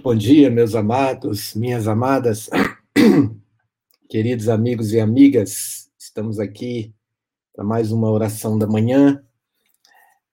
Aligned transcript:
bom 0.00 0.14
dia, 0.14 0.48
meus 0.48 0.76
amados, 0.76 1.54
minhas 1.54 1.88
amadas, 1.88 2.48
queridos 4.08 4.48
amigos 4.48 4.92
e 4.92 5.00
amigas. 5.00 5.90
Estamos 5.98 6.38
aqui 6.38 6.94
para 7.52 7.64
mais 7.64 7.90
uma 7.90 8.08
oração 8.08 8.56
da 8.56 8.64
manhã, 8.64 9.20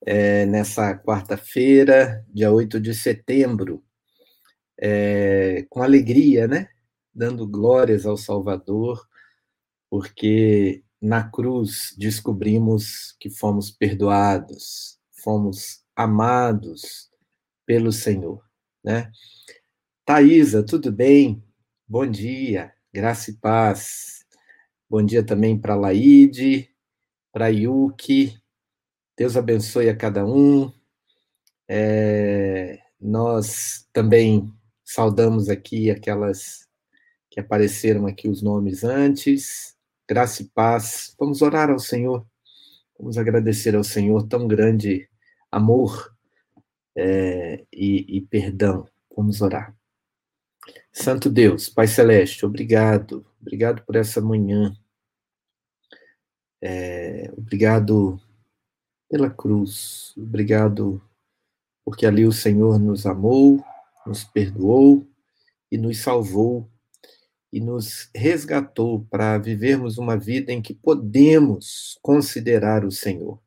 é, 0.06 0.46
nessa 0.46 0.96
quarta-feira, 0.96 2.24
dia 2.32 2.52
8 2.52 2.80
de 2.80 2.94
setembro, 2.94 3.84
é, 4.80 5.66
com 5.68 5.82
alegria, 5.82 6.48
né? 6.48 6.70
Dando 7.12 7.48
glórias 7.48 8.06
ao 8.06 8.18
Salvador, 8.18 9.04
porque 9.90 10.84
na 11.02 11.24
cruz 11.24 11.96
descobrimos 11.98 13.16
que 13.20 13.32
fomos 13.32 13.72
perdoados, 13.72 15.00
fomos 15.24 15.84
amados 15.96 17.10
pelo 17.66 17.92
Senhor, 17.92 18.44
né? 18.84 19.12
Thaisa, 20.10 20.64
tudo 20.64 20.92
bem? 20.92 21.44
Bom 21.88 22.04
dia, 22.04 22.74
graça 22.92 23.30
e 23.30 23.36
paz. 23.36 24.26
Bom 24.90 25.06
dia 25.06 25.24
também 25.24 25.56
para 25.56 25.76
Laide, 25.76 26.68
para 27.32 27.50
Yuki. 27.50 28.36
Deus 29.16 29.38
abençoe 29.38 29.88
a 29.88 29.96
cada 29.96 30.26
um. 30.26 30.74
É, 31.68 32.80
nós 33.00 33.88
também 33.94 34.52
saudamos 34.84 35.48
aqui 35.48 35.92
aquelas 35.92 36.68
que 37.30 37.40
apareceram 37.40 38.08
aqui 38.08 38.28
os 38.28 38.42
nomes 38.42 38.84
antes. 38.84 39.76
Graça 40.08 40.42
e 40.42 40.46
paz. 40.46 41.16
Vamos 41.20 41.44
orar 41.44 41.70
ao 41.70 41.78
Senhor. 41.78 42.26
Vamos 42.98 43.16
agradecer 43.16 43.76
ao 43.76 43.84
Senhor 43.84 44.28
tão 44.28 44.48
grande 44.48 45.08
amor 45.52 46.12
é, 46.98 47.64
e, 47.72 48.18
e 48.18 48.22
perdão. 48.22 48.88
Vamos 49.16 49.40
orar. 49.40 49.79
Santo 51.02 51.30
Deus, 51.30 51.70
Pai 51.70 51.88
Celeste, 51.88 52.46
obrigado, 52.46 53.26
obrigado 53.40 53.86
por 53.86 53.96
essa 53.96 54.20
manhã, 54.20 54.76
é, 56.62 57.32
obrigado 57.38 58.20
pela 59.10 59.30
cruz, 59.30 60.14
obrigado 60.18 61.02
porque 61.86 62.06
ali 62.06 62.26
o 62.26 62.34
Senhor 62.34 62.78
nos 62.78 63.06
amou, 63.06 63.64
nos 64.06 64.26
perdoou 64.26 65.08
e 65.72 65.78
nos 65.78 66.00
salvou 66.00 66.70
e 67.50 67.62
nos 67.62 68.10
resgatou 68.14 69.06
para 69.10 69.38
vivermos 69.38 69.98
uma 69.98 70.18
vida 70.18 70.52
em 70.52 70.62
que 70.62 70.74
podemos 70.74 71.98
considerar 72.02 72.84
o 72.84 72.92
Senhor. 72.92 73.42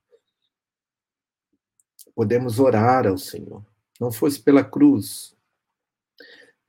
Podemos 2.14 2.58
orar 2.58 3.06
ao 3.06 3.19
Senhor. 3.19 3.62
Não 4.00 4.10
fosse 4.10 4.40
pela 4.40 4.64
cruz, 4.64 5.36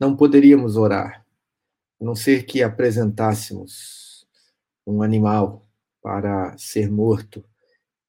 não 0.04 0.18
poderíamos 0.18 0.76
orar, 0.76 1.26
a 2.02 2.04
não 2.04 2.14
ser 2.14 2.46
que 2.46 2.62
apresentássemos 2.62 4.28
um 4.86 5.02
animal 5.02 5.66
para 6.02 6.58
ser 6.58 6.92
morto 6.92 7.42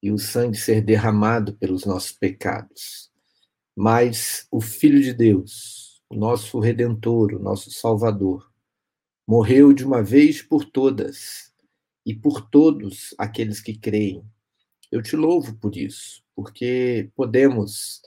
e 0.03 0.11
o 0.11 0.17
sangue 0.19 0.57
ser 0.57 0.81
derramado 0.81 1.53
pelos 1.53 1.85
nossos 1.85 2.11
pecados. 2.11 3.09
Mas 3.73 4.45
o 4.51 4.59
Filho 4.59 5.01
de 5.01 5.13
Deus, 5.13 6.01
o 6.09 6.17
nosso 6.17 6.59
Redentor, 6.59 7.33
o 7.33 7.39
nosso 7.39 7.71
Salvador, 7.71 8.51
morreu 9.25 9.71
de 9.71 9.85
uma 9.85 10.03
vez 10.03 10.41
por 10.41 10.65
todas 10.65 11.53
e 12.05 12.13
por 12.13 12.41
todos 12.49 13.15
aqueles 13.17 13.61
que 13.61 13.73
creem. 13.73 14.21
Eu 14.91 15.01
te 15.01 15.15
louvo 15.15 15.55
por 15.55 15.77
isso, 15.77 16.21
porque 16.35 17.09
podemos 17.15 18.01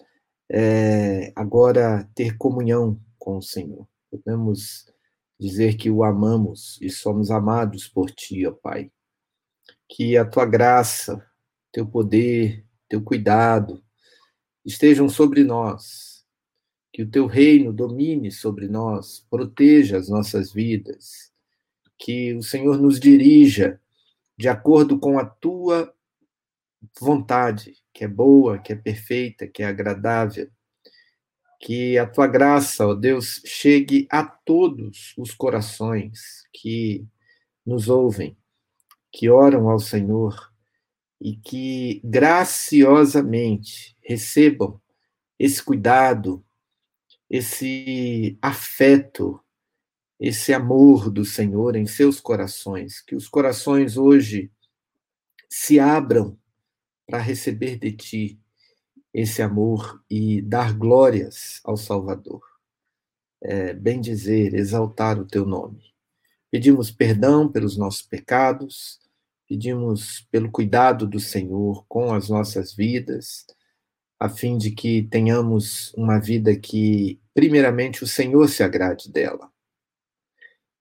é, 0.53 1.33
agora 1.35 2.07
ter 2.15 2.37
comunhão 2.37 3.01
com 3.19 3.37
o 3.37 3.43
Senhor. 3.43 3.87
Podemos 4.11 4.87
dizer 5.38 5.76
que 5.76 5.91
o 5.91 6.03
amamos 6.03 6.79
e 6.81 6.91
somos 6.91 7.31
amados 7.31 7.88
por 7.88 8.11
Ti, 8.11 8.47
ó 8.47 8.53
Pai. 8.53 8.91
Que 9.88 10.17
a 10.17 10.25
Tua 10.25 10.47
graça, 10.47 11.25
Teu 11.73 11.87
poder, 11.87 12.65
Teu 12.88 13.03
cuidado 13.03 13.82
estejam 14.65 15.09
sobre 15.09 15.44
nós. 15.44 16.25
Que 16.93 17.03
o 17.03 17.11
Teu 17.11 17.26
reino 17.26 17.73
domine 17.73 18.31
sobre 18.32 18.69
nós, 18.69 19.26
proteja 19.31 19.99
as 19.99 20.09
nossas 20.09 20.53
vidas. 20.53 21.32
Que 21.99 22.35
o 22.35 22.43
Senhor 22.43 22.79
nos 22.79 22.99
dirija 22.99 23.81
de 24.37 24.49
acordo 24.49 24.99
com 24.99 25.19
a 25.19 25.25
Tua 25.25 25.93
vontade, 27.00 27.76
que 27.93 28.05
é 28.05 28.09
boa, 28.09 28.59
que 28.59 28.73
é 28.73 28.76
perfeita, 28.76 29.47
que 29.47 29.62
é 29.62 29.67
agradável 29.67 30.50
que 31.59 31.99
a 31.99 32.07
tua 32.07 32.27
graça, 32.27 32.87
ó 32.87 32.95
Deus, 32.95 33.43
chegue 33.45 34.07
a 34.11 34.25
todos 34.25 35.13
os 35.19 35.35
corações 35.35 36.45
que 36.53 37.05
nos 37.67 37.89
ouvem, 37.89 38.37
que 39.13 39.29
oram 39.29 39.69
ao 39.69 39.79
Senhor 39.79 40.53
e 41.21 41.37
que 41.37 42.01
graciosamente 42.05 43.97
recebam 44.01 44.81
esse 45.39 45.63
cuidado, 45.63 46.45
esse 47.29 48.39
afeto, 48.41 49.41
esse 50.19 50.53
amor 50.53 51.11
do 51.11 51.25
Senhor 51.25 51.77
em 51.77 51.87
seus 51.87 52.21
corações, 52.21 53.01
que 53.01 53.17
os 53.17 53.29
corações 53.29 53.97
hoje 53.97 54.51
se 55.49 55.81
abram 55.81 56.39
para 57.07 57.19
receber 57.19 57.79
de 57.79 57.93
ti 57.93 58.41
esse 59.13 59.43
amor 59.43 60.03
e 60.11 60.43
dar 60.43 60.73
glórias 60.73 61.61
ao 61.65 61.77
Salvador. 61.77 62.43
é, 63.41 63.73
bendizer, 63.73 64.55
exaltar 64.55 65.19
o 65.19 65.25
teu 65.25 65.47
nome. 65.47 65.83
Pedimos 66.51 66.91
perdão 66.91 67.51
pelos 67.51 67.77
nossos 67.77 68.03
pecados, 68.03 68.99
pedimos 69.47 70.27
pelo 70.31 70.51
cuidado 70.51 71.07
do 71.07 71.21
Senhor 71.21 71.85
com 71.89 72.13
as 72.15 72.29
nossas 72.29 72.75
vidas, 72.75 73.47
a 74.19 74.29
fim 74.29 74.59
de 74.59 74.71
que 74.73 75.03
tenhamos 75.05 75.93
uma 75.95 76.19
vida 76.19 76.57
que, 76.57 77.21
primeiramente, 77.35 78.03
o 78.03 78.07
Senhor 78.07 78.49
se 78.49 78.63
agrade 78.63 79.11
dela. 79.11 79.51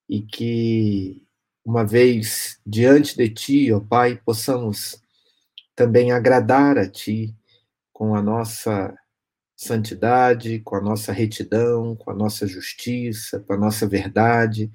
E 0.10 0.22
que, 0.22 1.22
uma 1.64 1.86
vez 1.86 2.60
diante 2.66 3.16
de 3.16 3.30
Ti, 3.30 3.72
ó 3.74 3.80
Pai, 3.80 4.20
possamos 4.26 5.02
também 5.76 6.12
agradar 6.12 6.78
a 6.78 6.90
Ti 6.90 7.36
com 7.98 8.14
a 8.14 8.22
nossa 8.22 8.96
santidade, 9.56 10.60
com 10.60 10.76
a 10.76 10.82
nossa 10.82 11.12
retidão, 11.12 11.96
com 11.96 12.12
a 12.12 12.14
nossa 12.14 12.46
justiça, 12.46 13.40
com 13.40 13.54
a 13.54 13.58
nossa 13.58 13.88
verdade, 13.88 14.70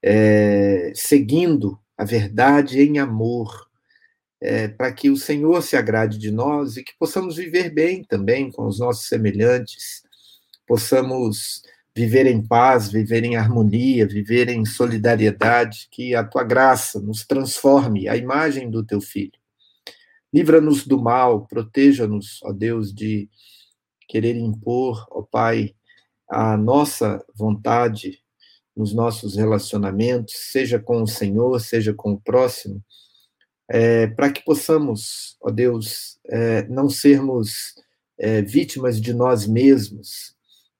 é, 0.00 0.92
seguindo 0.94 1.76
a 1.98 2.04
verdade 2.04 2.80
em 2.80 3.00
amor, 3.00 3.68
é, 4.40 4.68
para 4.68 4.92
que 4.92 5.10
o 5.10 5.16
Senhor 5.16 5.60
se 5.60 5.76
agrade 5.76 6.18
de 6.18 6.30
nós 6.30 6.76
e 6.76 6.84
que 6.84 6.92
possamos 7.00 7.34
viver 7.34 7.68
bem 7.68 8.04
também 8.04 8.48
com 8.48 8.64
os 8.68 8.78
nossos 8.78 9.08
semelhantes, 9.08 10.04
possamos 10.64 11.62
viver 11.96 12.26
em 12.26 12.40
paz, 12.46 12.92
viver 12.92 13.24
em 13.24 13.34
harmonia, 13.34 14.06
viver 14.06 14.48
em 14.48 14.64
solidariedade, 14.64 15.88
que 15.90 16.14
a 16.14 16.22
tua 16.22 16.44
graça 16.44 17.00
nos 17.00 17.26
transforme 17.26 18.08
à 18.08 18.16
imagem 18.16 18.70
do 18.70 18.86
teu 18.86 19.00
filho. 19.00 19.41
Livra-nos 20.32 20.86
do 20.86 21.00
mal, 21.00 21.46
proteja-nos, 21.46 22.40
ó 22.42 22.52
Deus, 22.52 22.92
de 22.92 23.28
querer 24.08 24.36
impor, 24.36 25.06
ó 25.10 25.22
Pai, 25.22 25.74
a 26.28 26.56
nossa 26.56 27.24
vontade 27.34 28.22
nos 28.74 28.94
nossos 28.94 29.36
relacionamentos, 29.36 30.34
seja 30.50 30.78
com 30.78 31.02
o 31.02 31.06
Senhor, 31.06 31.60
seja 31.60 31.92
com 31.92 32.12
o 32.12 32.20
próximo, 32.20 32.82
é, 33.68 34.06
para 34.06 34.32
que 34.32 34.42
possamos, 34.42 35.36
ó 35.40 35.50
Deus, 35.50 36.18
é, 36.26 36.66
não 36.68 36.88
sermos 36.88 37.74
é, 38.18 38.40
vítimas 38.40 39.00
de 39.00 39.12
nós 39.12 39.46
mesmos, 39.46 40.34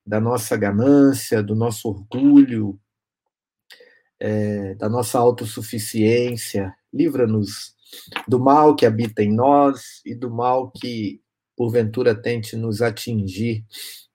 da 0.04 0.20
nossa 0.20 0.56
ganância, 0.56 1.43
do 1.43 1.54
nosso 1.54 1.88
orgulho, 1.88 2.78
é, 4.19 4.75
da 4.75 4.88
nossa 4.88 5.19
autossuficiência. 5.19 6.75
Livra-nos 6.93 7.75
do 8.26 8.38
mal 8.38 8.74
que 8.74 8.86
habita 8.86 9.22
em 9.22 9.32
nós 9.32 10.00
e 10.04 10.14
do 10.14 10.30
mal 10.30 10.70
que, 10.70 11.20
porventura, 11.56 12.14
tente 12.14 12.56
nos 12.56 12.82
atingir. 12.82 13.64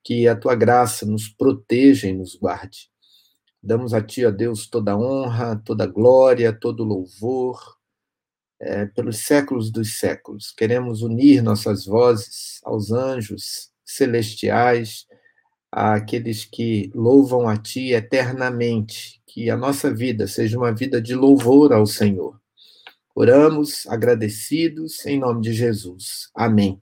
Que 0.03 0.27
a 0.27 0.35
tua 0.35 0.55
graça 0.55 1.05
nos 1.05 1.27
proteja 1.27 2.07
e 2.07 2.13
nos 2.13 2.35
guarde. 2.35 2.89
Damos 3.61 3.93
a 3.93 4.01
Ti, 4.01 4.25
ó 4.25 4.31
Deus, 4.31 4.67
toda 4.67 4.97
honra, 4.97 5.61
toda 5.65 5.85
glória, 5.85 6.53
todo 6.53 6.85
louvor, 6.85 7.59
é, 8.59 8.85
pelos 8.85 9.17
séculos 9.17 9.69
dos 9.69 9.99
séculos. 9.99 10.51
Queremos 10.51 11.01
unir 11.01 11.43
nossas 11.43 11.85
vozes 11.85 12.61
aos 12.63 12.91
anjos 12.91 13.69
celestiais, 13.83 15.05
àqueles 15.69 16.45
que 16.45 16.89
louvam 16.95 17.47
a 17.47 17.57
Ti 17.57 17.91
eternamente. 17.91 19.21
Que 19.25 19.49
a 19.49 19.57
nossa 19.57 19.93
vida 19.93 20.27
seja 20.27 20.57
uma 20.57 20.73
vida 20.73 21.01
de 21.01 21.13
louvor 21.13 21.73
ao 21.73 21.85
Senhor. 21.85 22.39
Oramos 23.19 23.87
agradecidos 23.87 25.03
em 25.07 25.17
nome 25.17 25.41
de 25.41 25.51
Jesus. 25.51 26.29
Amém. 26.35 26.79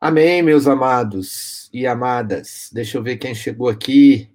Amém, 0.00 0.42
meus 0.42 0.66
amados 0.66 1.70
e 1.72 1.86
amadas. 1.86 2.68
Deixa 2.72 2.98
eu 2.98 3.02
ver 3.04 3.18
quem 3.18 3.32
chegou 3.32 3.68
aqui 3.68 4.28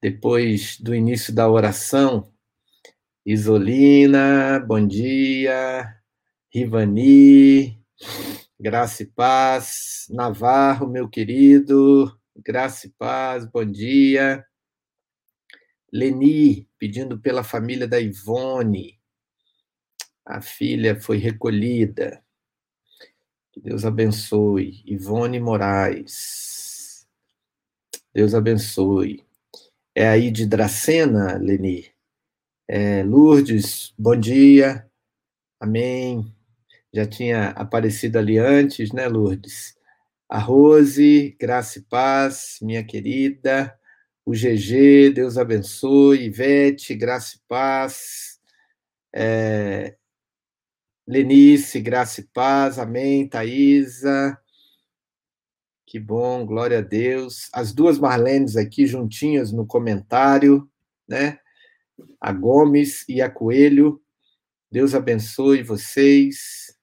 depois 0.00 0.78
do 0.78 0.94
início 0.94 1.34
da 1.34 1.50
oração. 1.50 2.32
Isolina, 3.26 4.60
bom 4.60 4.86
dia. 4.86 5.92
Rivani, 6.48 7.82
graça 8.60 9.02
e 9.02 9.06
paz. 9.06 10.06
Navarro, 10.08 10.86
meu 10.86 11.08
querido, 11.08 12.16
graça 12.36 12.86
e 12.86 12.90
paz, 12.90 13.44
bom 13.44 13.64
dia. 13.64 14.46
Leni, 15.92 16.68
pedindo 16.78 17.18
pela 17.18 17.42
família 17.42 17.88
da 17.88 17.98
Ivone. 17.98 18.99
A 20.24 20.40
filha 20.40 21.00
foi 21.00 21.18
recolhida. 21.18 22.22
Que 23.52 23.60
Deus 23.60 23.84
abençoe. 23.84 24.82
Ivone 24.86 25.40
Moraes. 25.40 27.06
Deus 28.12 28.34
abençoe. 28.34 29.24
É 29.94 30.08
aí 30.08 30.30
de 30.30 30.46
Dracena, 30.46 31.36
Leni. 31.36 31.90
É, 32.68 33.02
Lourdes, 33.02 33.92
bom 33.98 34.14
dia. 34.14 34.88
Amém. 35.58 36.32
Já 36.92 37.06
tinha 37.06 37.50
aparecido 37.50 38.18
ali 38.18 38.38
antes, 38.38 38.92
né, 38.92 39.08
Lourdes? 39.08 39.76
A 40.28 40.38
Rose, 40.38 41.36
graça 41.40 41.80
e 41.80 41.82
paz, 41.82 42.58
minha 42.62 42.84
querida. 42.84 43.76
O 44.24 44.32
GG, 44.32 45.10
Deus 45.12 45.36
abençoe. 45.36 46.24
Ivete, 46.26 46.94
graça 46.94 47.36
e 47.36 47.40
paz. 47.48 48.40
É, 49.12 49.96
Lenice, 51.10 51.80
graça 51.80 52.20
e 52.20 52.24
paz. 52.24 52.78
Amém. 52.78 53.28
Thaisa. 53.28 54.40
Que 55.84 55.98
bom, 55.98 56.46
glória 56.46 56.78
a 56.78 56.82
Deus. 56.82 57.48
As 57.52 57.72
duas 57.72 57.98
Marlenes 57.98 58.56
aqui 58.56 58.86
juntinhas 58.86 59.50
no 59.50 59.66
comentário, 59.66 60.70
né? 61.08 61.40
A 62.20 62.32
Gomes 62.32 63.04
e 63.08 63.20
a 63.20 63.28
Coelho. 63.28 64.00
Deus 64.70 64.94
abençoe 64.94 65.64
vocês. 65.64 66.78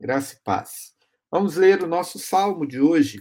Graça 0.00 0.34
e 0.34 0.40
paz. 0.40 0.94
Vamos 1.30 1.56
ler 1.56 1.82
o 1.82 1.86
nosso 1.86 2.18
salmo 2.18 2.66
de 2.66 2.80
hoje. 2.80 3.20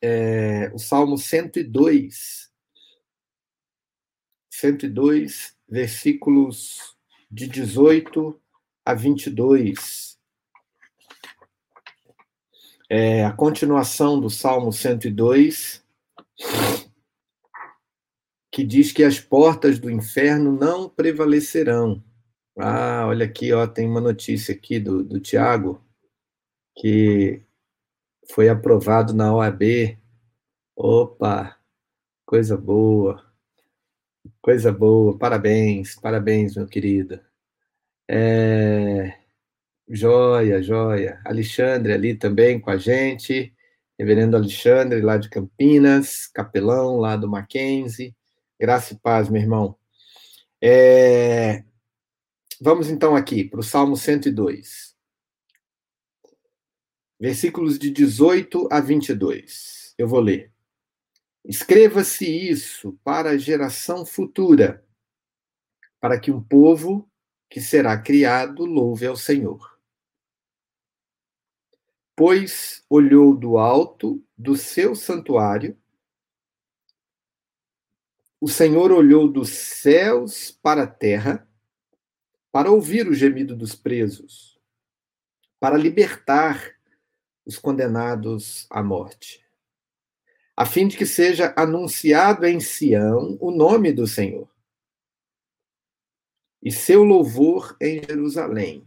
É, 0.00 0.70
o 0.72 0.78
Salmo 0.78 1.18
102. 1.18 2.50
102, 4.48 5.54
versículos 5.68 6.96
de 7.30 7.46
18 7.46 8.40
a 8.86 8.94
22 8.94 10.16
é 12.88 13.24
a 13.24 13.32
continuação 13.32 14.20
do 14.20 14.30
Salmo 14.30 14.72
102, 14.72 15.84
que 18.52 18.62
diz 18.62 18.92
que 18.92 19.02
as 19.02 19.18
portas 19.18 19.80
do 19.80 19.90
inferno 19.90 20.52
não 20.52 20.88
prevalecerão. 20.88 22.00
Ah, 22.56 23.06
olha 23.08 23.26
aqui, 23.26 23.52
ó, 23.52 23.66
tem 23.66 23.88
uma 23.88 24.00
notícia 24.00 24.54
aqui 24.54 24.78
do, 24.78 25.02
do 25.02 25.18
Tiago, 25.18 25.84
que 26.76 27.42
foi 28.30 28.48
aprovado 28.48 29.12
na 29.12 29.34
OAB. 29.34 29.98
Opa, 30.76 31.58
coisa 32.24 32.56
boa, 32.56 33.20
coisa 34.40 34.70
boa, 34.70 35.18
parabéns, 35.18 35.96
parabéns, 35.96 36.54
meu 36.54 36.68
querido. 36.68 37.20
É, 38.08 39.16
Joia, 39.88 40.60
joia. 40.60 41.20
Alexandre 41.24 41.92
ali 41.92 42.16
também 42.16 42.58
com 42.58 42.70
a 42.70 42.76
gente. 42.76 43.54
Reverendo 43.98 44.36
Alexandre, 44.36 45.00
lá 45.00 45.16
de 45.16 45.30
Campinas. 45.30 46.26
Capelão, 46.26 46.96
lá 46.98 47.16
do 47.16 47.28
Mackenzie. 47.28 48.14
Graça 48.58 48.94
e 48.94 48.98
paz, 48.98 49.28
meu 49.28 49.40
irmão. 49.40 49.78
É... 50.60 51.62
Vamos 52.60 52.90
então 52.90 53.14
aqui 53.14 53.44
para 53.44 53.60
o 53.60 53.62
Salmo 53.62 53.96
102. 53.96 54.96
Versículos 57.20 57.78
de 57.78 57.90
18 57.90 58.68
a 58.72 58.80
22. 58.80 59.94
Eu 59.96 60.08
vou 60.08 60.20
ler. 60.20 60.52
Escreva-se 61.44 62.26
isso 62.26 62.98
para 63.04 63.30
a 63.30 63.38
geração 63.38 64.04
futura, 64.04 64.84
para 66.00 66.18
que 66.18 66.32
um 66.32 66.42
povo 66.42 67.08
que 67.48 67.60
será 67.60 67.96
criado 67.96 68.64
louve 68.64 69.06
ao 69.06 69.16
Senhor 69.16 69.76
pois 72.16 72.82
olhou 72.88 73.36
do 73.36 73.58
alto 73.58 74.24
do 74.36 74.56
seu 74.56 74.94
santuário. 74.94 75.76
O 78.40 78.48
Senhor 78.48 78.90
olhou 78.90 79.30
dos 79.30 79.50
céus 79.50 80.50
para 80.50 80.84
a 80.84 80.86
terra 80.86 81.46
para 82.50 82.70
ouvir 82.70 83.06
o 83.06 83.12
gemido 83.12 83.54
dos 83.54 83.74
presos, 83.74 84.58
para 85.60 85.76
libertar 85.76 86.74
os 87.44 87.58
condenados 87.58 88.66
à 88.70 88.82
morte, 88.82 89.44
a 90.56 90.64
fim 90.64 90.88
de 90.88 90.96
que 90.96 91.04
seja 91.04 91.52
anunciado 91.54 92.46
em 92.46 92.58
Sião 92.58 93.36
o 93.40 93.50
nome 93.50 93.92
do 93.92 94.06
Senhor 94.06 94.48
e 96.66 96.72
seu 96.72 97.04
louvor 97.04 97.76
em 97.80 98.02
Jerusalém 98.02 98.84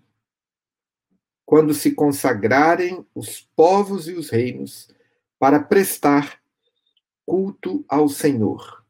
quando 1.45 1.73
se 1.73 1.93
consagrarem 1.93 3.05
os 3.15 3.39
povos 3.55 4.09
e 4.09 4.15
os 4.15 4.29
reinos 4.29 4.93
para 5.39 5.63
prestar 5.63 6.43
culto 7.25 7.85
ao 7.87 8.09
Senhor. 8.09 8.85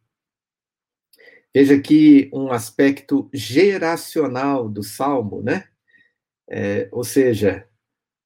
Veja 1.53 1.75
aqui 1.75 2.31
um 2.33 2.51
aspecto 2.51 3.29
geracional 3.31 4.67
do 4.67 4.81
salmo, 4.81 5.43
né? 5.43 5.69
É, 6.49 6.89
ou 6.91 7.03
seja, 7.03 7.69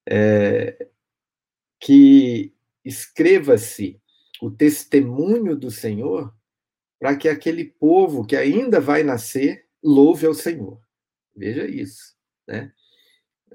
é, 0.08 0.88
que 1.77 2.55
escreva-se 2.86 4.01
o 4.41 4.50
testemunho 4.50 5.58
do 5.58 5.70
Senhor 5.70 6.34
para 6.98 7.17
que 7.17 7.27
aquele 7.27 7.65
povo 7.65 8.25
que 8.25 8.38
ainda 8.38 8.79
vai 8.79 9.03
nascer 9.03 9.62
louve 9.84 10.25
ao 10.25 10.34
Senhor. 10.34 10.80
Veja 11.36 11.68
isso, 11.68 12.16
né? 12.48 12.72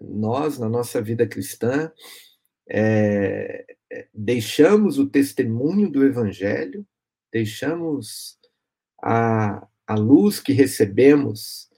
Nós, 0.01 0.59
na 0.59 0.69
nossa 0.69 1.03
vida 1.03 1.27
cristã, 1.27 1.91
é, 2.69 3.65
é 3.91 4.09
deixamos 4.13 4.99
o 4.99 5.09
testemunho 5.09 5.91
do 5.91 6.05
Evangelho, 6.05 6.87
deixamos 7.33 8.39
a, 9.03 9.67
a 9.87 9.95
luz 9.95 10.41
que 10.41 10.53
recebemos 10.53 11.69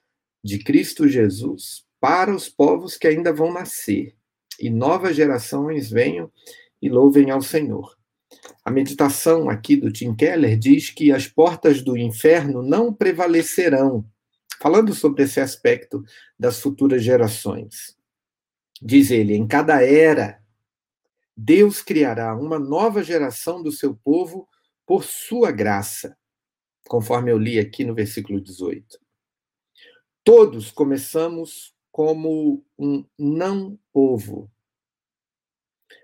de 0.42 0.58
Cristo 0.58 1.08
Jesus 1.08 1.84
para 2.00 2.34
os 2.34 2.48
povos 2.48 2.96
que 2.96 3.06
ainda 3.06 3.32
vão 3.32 3.52
nascer 3.52 4.16
e 4.58 4.68
novas 4.68 5.16
gerações 5.16 5.90
venham 5.90 6.30
e 6.80 6.88
louvem 6.88 7.30
ao 7.30 7.40
Senhor. 7.40 7.96
A 8.64 8.70
meditação 8.70 9.48
aqui 9.48 9.74
do 9.76 9.92
Tim 9.92 10.14
Keller 10.14 10.58
diz 10.58 10.90
que 10.90 11.10
as 11.10 11.26
portas 11.26 11.82
do 11.82 11.96
inferno 11.96 12.62
não 12.62 12.92
prevalecerão, 12.92 14.04
falando 14.60 14.94
sobre 14.94 15.22
esse 15.22 15.40
aspecto 15.40 16.04
das 16.38 16.60
futuras 16.60 17.02
gerações. 17.02 17.96
Diz 18.80 19.10
ele: 19.10 19.34
em 19.34 19.46
cada 19.48 19.82
era, 19.82 20.40
Deus 21.34 21.82
criará 21.82 22.36
uma 22.36 22.58
nova 22.58 23.02
geração 23.02 23.62
do 23.62 23.72
seu 23.72 23.96
povo 23.96 24.46
por 24.86 25.02
sua 25.04 25.50
graça, 25.50 26.16
conforme 26.86 27.32
eu 27.32 27.38
li 27.38 27.58
aqui 27.58 27.84
no 27.84 27.94
versículo 27.94 28.40
18. 28.40 28.98
Todos 30.22 30.70
começamos 30.70 31.74
como 31.90 32.64
um 32.78 33.04
não 33.18 33.78
povo. 33.92 34.50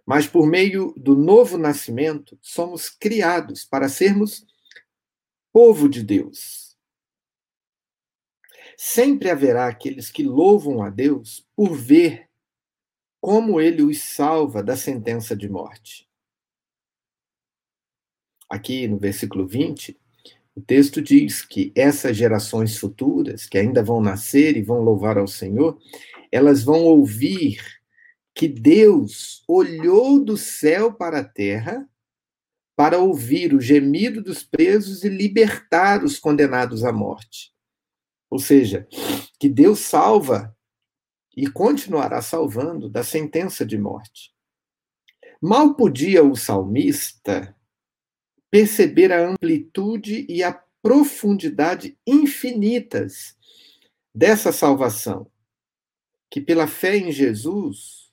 Mas 0.07 0.27
por 0.27 0.47
meio 0.47 0.95
do 0.97 1.15
novo 1.15 1.59
nascimento, 1.59 2.39
somos 2.41 2.89
criados 2.89 3.65
para 3.65 3.89
sermos 3.89 4.47
povo 5.53 5.89
de 5.89 6.03
Deus. 6.03 6.66
Sempre 8.77 9.31
haverá 9.31 9.69
aqueles 9.69 10.11
que 10.11 10.23
louvam 10.23 10.83
a 10.83 10.91
Deus 10.91 11.47
por 11.57 11.75
ver 11.75 12.29
como 13.21 13.61
ele 13.61 13.83
os 13.83 14.01
salva 14.03 14.63
da 14.63 14.77
sentença 14.77 15.35
de 15.35 15.49
morte. 15.49 16.07
Aqui 18.49 18.87
no 18.87 18.99
versículo 18.99 19.47
20, 19.47 19.99
o 20.55 20.61
texto 20.61 21.03
diz 21.03 21.43
que 21.43 21.73
essas 21.75 22.17
gerações 22.17 22.79
futuras, 22.79 23.47
que 23.47 23.59
ainda 23.59 23.83
vão 23.83 24.01
nascer 24.01 24.57
e 24.57 24.63
vão 24.63 24.81
louvar 24.81 25.19
ao 25.19 25.27
Senhor, 25.27 25.79
elas 26.31 26.63
vão 26.63 26.85
ouvir 26.85 27.61
que 28.35 28.47
Deus 28.47 29.43
olhou 29.49 30.23
do 30.23 30.37
céu 30.37 30.93
para 30.93 31.21
a 31.21 31.25
terra 31.25 31.89
para 32.77 32.99
ouvir 32.99 33.55
o 33.55 33.61
gemido 33.61 34.23
dos 34.23 34.45
presos 34.45 35.03
e 35.03 35.09
libertar 35.09 36.05
os 36.05 36.19
condenados 36.19 36.85
à 36.85 36.93
morte. 36.93 37.56
Ou 38.31 38.39
seja, 38.39 38.87
que 39.39 39.49
Deus 39.49 39.81
salva 39.81 40.57
e 41.37 41.47
continuará 41.47 42.23
salvando 42.23 42.89
da 42.89 43.05
sentença 43.05 43.65
de 43.65 43.77
morte. 43.77 44.35
Mal 45.41 45.75
podia 45.75 46.25
o 46.25 46.35
salmista 46.35 47.55
perceber 48.51 49.13
a 49.13 49.29
amplitude 49.29 50.25
e 50.29 50.43
a 50.43 50.53
profundidade 50.81 51.99
infinitas 52.07 53.37
dessa 54.15 54.51
salvação, 54.51 55.31
que 56.31 56.41
pela 56.41 56.67
fé 56.67 56.97
em 56.97 57.13
Jesus 57.13 58.11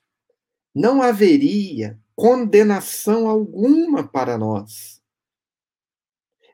não 0.74 1.00
haveria 1.00 1.98
condenação 2.14 3.28
alguma 3.28 4.06
para 4.06 4.36
nós. 4.36 5.00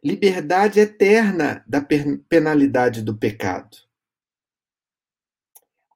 Liberdade 0.02 0.80
eterna 0.80 1.62
da 1.66 1.80
penalidade 2.28 3.02
do 3.02 3.16
pecado. 3.16 3.76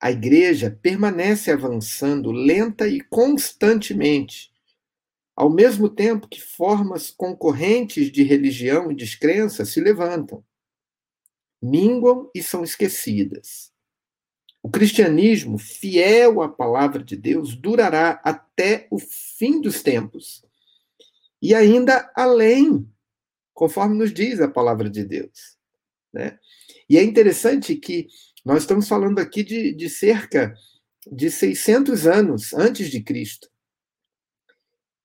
A 0.01 0.11
igreja 0.11 0.71
permanece 0.71 1.51
avançando 1.51 2.31
lenta 2.31 2.87
e 2.87 3.01
constantemente 3.01 4.53
ao 5.37 5.51
mesmo 5.51 5.89
tempo 5.89 6.29
que 6.29 6.41
formas 6.41 7.11
concorrentes 7.11 8.11
de 8.11 8.23
religião 8.23 8.91
e 8.91 8.95
descrença 8.95 9.65
se 9.65 9.81
levantam, 9.81 10.45
minguam 11.61 12.31
e 12.35 12.43
são 12.43 12.63
esquecidas. 12.63 13.73
O 14.63 14.71
cristianismo, 14.71 15.59
fiel 15.59 16.41
à 16.41 16.49
palavra 16.49 17.03
de 17.03 17.17
Deus, 17.17 17.57
durará 17.57 18.21
até 18.23 18.87
o 18.91 18.99
fim 18.99 19.61
dos 19.61 19.83
tempos 19.83 20.45
e 21.43 21.55
ainda 21.55 22.11
além, 22.17 22.89
conforme 23.55 23.97
nos 23.97 24.13
diz 24.13 24.41
a 24.41 24.49
palavra 24.49 24.91
de 24.91 25.05
Deus. 25.05 25.57
Né? 26.13 26.39
E 26.89 26.99
é 26.99 27.03
interessante 27.03 27.77
que 27.77 28.09
nós 28.45 28.63
estamos 28.63 28.87
falando 28.87 29.21
aqui 29.21 29.43
de, 29.43 29.73
de 29.73 29.89
cerca 29.89 30.55
de 31.11 31.31
600 31.31 32.07
anos 32.07 32.53
antes 32.53 32.91
de 32.91 33.01
Cristo. 33.01 33.49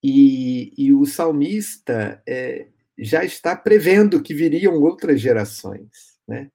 E, 0.03 0.73
e 0.77 0.93
o 0.93 1.05
salmista 1.05 2.21
é, 2.27 2.67
já 2.97 3.23
está 3.23 3.55
prevendo 3.55 4.21
que 4.21 4.33
viriam 4.33 4.81
outras 4.81 5.21
gerações. 5.21 6.17
Né? 6.27 6.49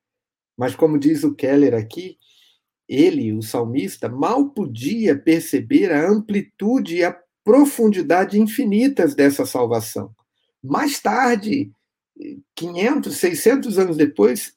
Mas, 0.56 0.74
como 0.74 0.98
diz 0.98 1.24
o 1.24 1.34
Keller 1.34 1.74
aqui, 1.74 2.18
ele, 2.88 3.32
o 3.32 3.42
salmista, 3.42 4.08
mal 4.08 4.50
podia 4.50 5.16
perceber 5.16 5.90
a 5.90 6.08
amplitude 6.08 6.96
e 6.96 7.04
a 7.04 7.18
profundidade 7.42 8.38
infinitas 8.40 9.14
dessa 9.14 9.44
salvação. 9.44 10.14
Mais 10.62 10.98
tarde, 11.00 11.70
500, 12.54 13.16
600 13.16 13.78
anos 13.78 13.96
depois, 13.96 14.56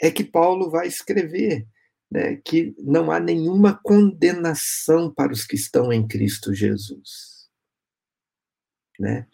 é 0.00 0.10
que 0.10 0.24
Paulo 0.24 0.70
vai 0.70 0.86
escrever 0.86 1.66
né, 2.10 2.36
que 2.36 2.74
não 2.78 3.10
há 3.10 3.20
nenhuma 3.20 3.78
condenação 3.82 5.12
para 5.12 5.32
os 5.32 5.44
que 5.44 5.56
estão 5.56 5.92
em 5.92 6.06
Cristo 6.06 6.54
Jesus. 6.54 7.48
Né? 8.98 9.26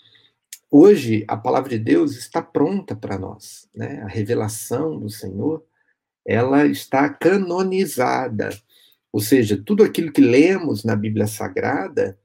Hoje, 0.71 1.25
a 1.29 1.37
palavra 1.37 1.71
de 1.71 1.79
Deus 1.79 2.17
está 2.17 2.43
pronta 2.43 2.97
para 2.97 3.19
nós. 3.19 3.69
Né? 3.75 4.03
A 4.03 4.09
revelação 4.09 4.99
do 4.99 5.09
Senhor 5.09 5.65
ela 6.27 6.67
está 6.67 7.09
canonizada. 7.09 8.51
Ou 9.13 9.21
seja, 9.21 9.63
tudo 9.63 9.85
aquilo 9.85 10.11
que 10.11 10.21
lemos 10.21 10.83
na 10.85 10.97
Bíblia 10.97 11.27
Sagrada 11.27 12.19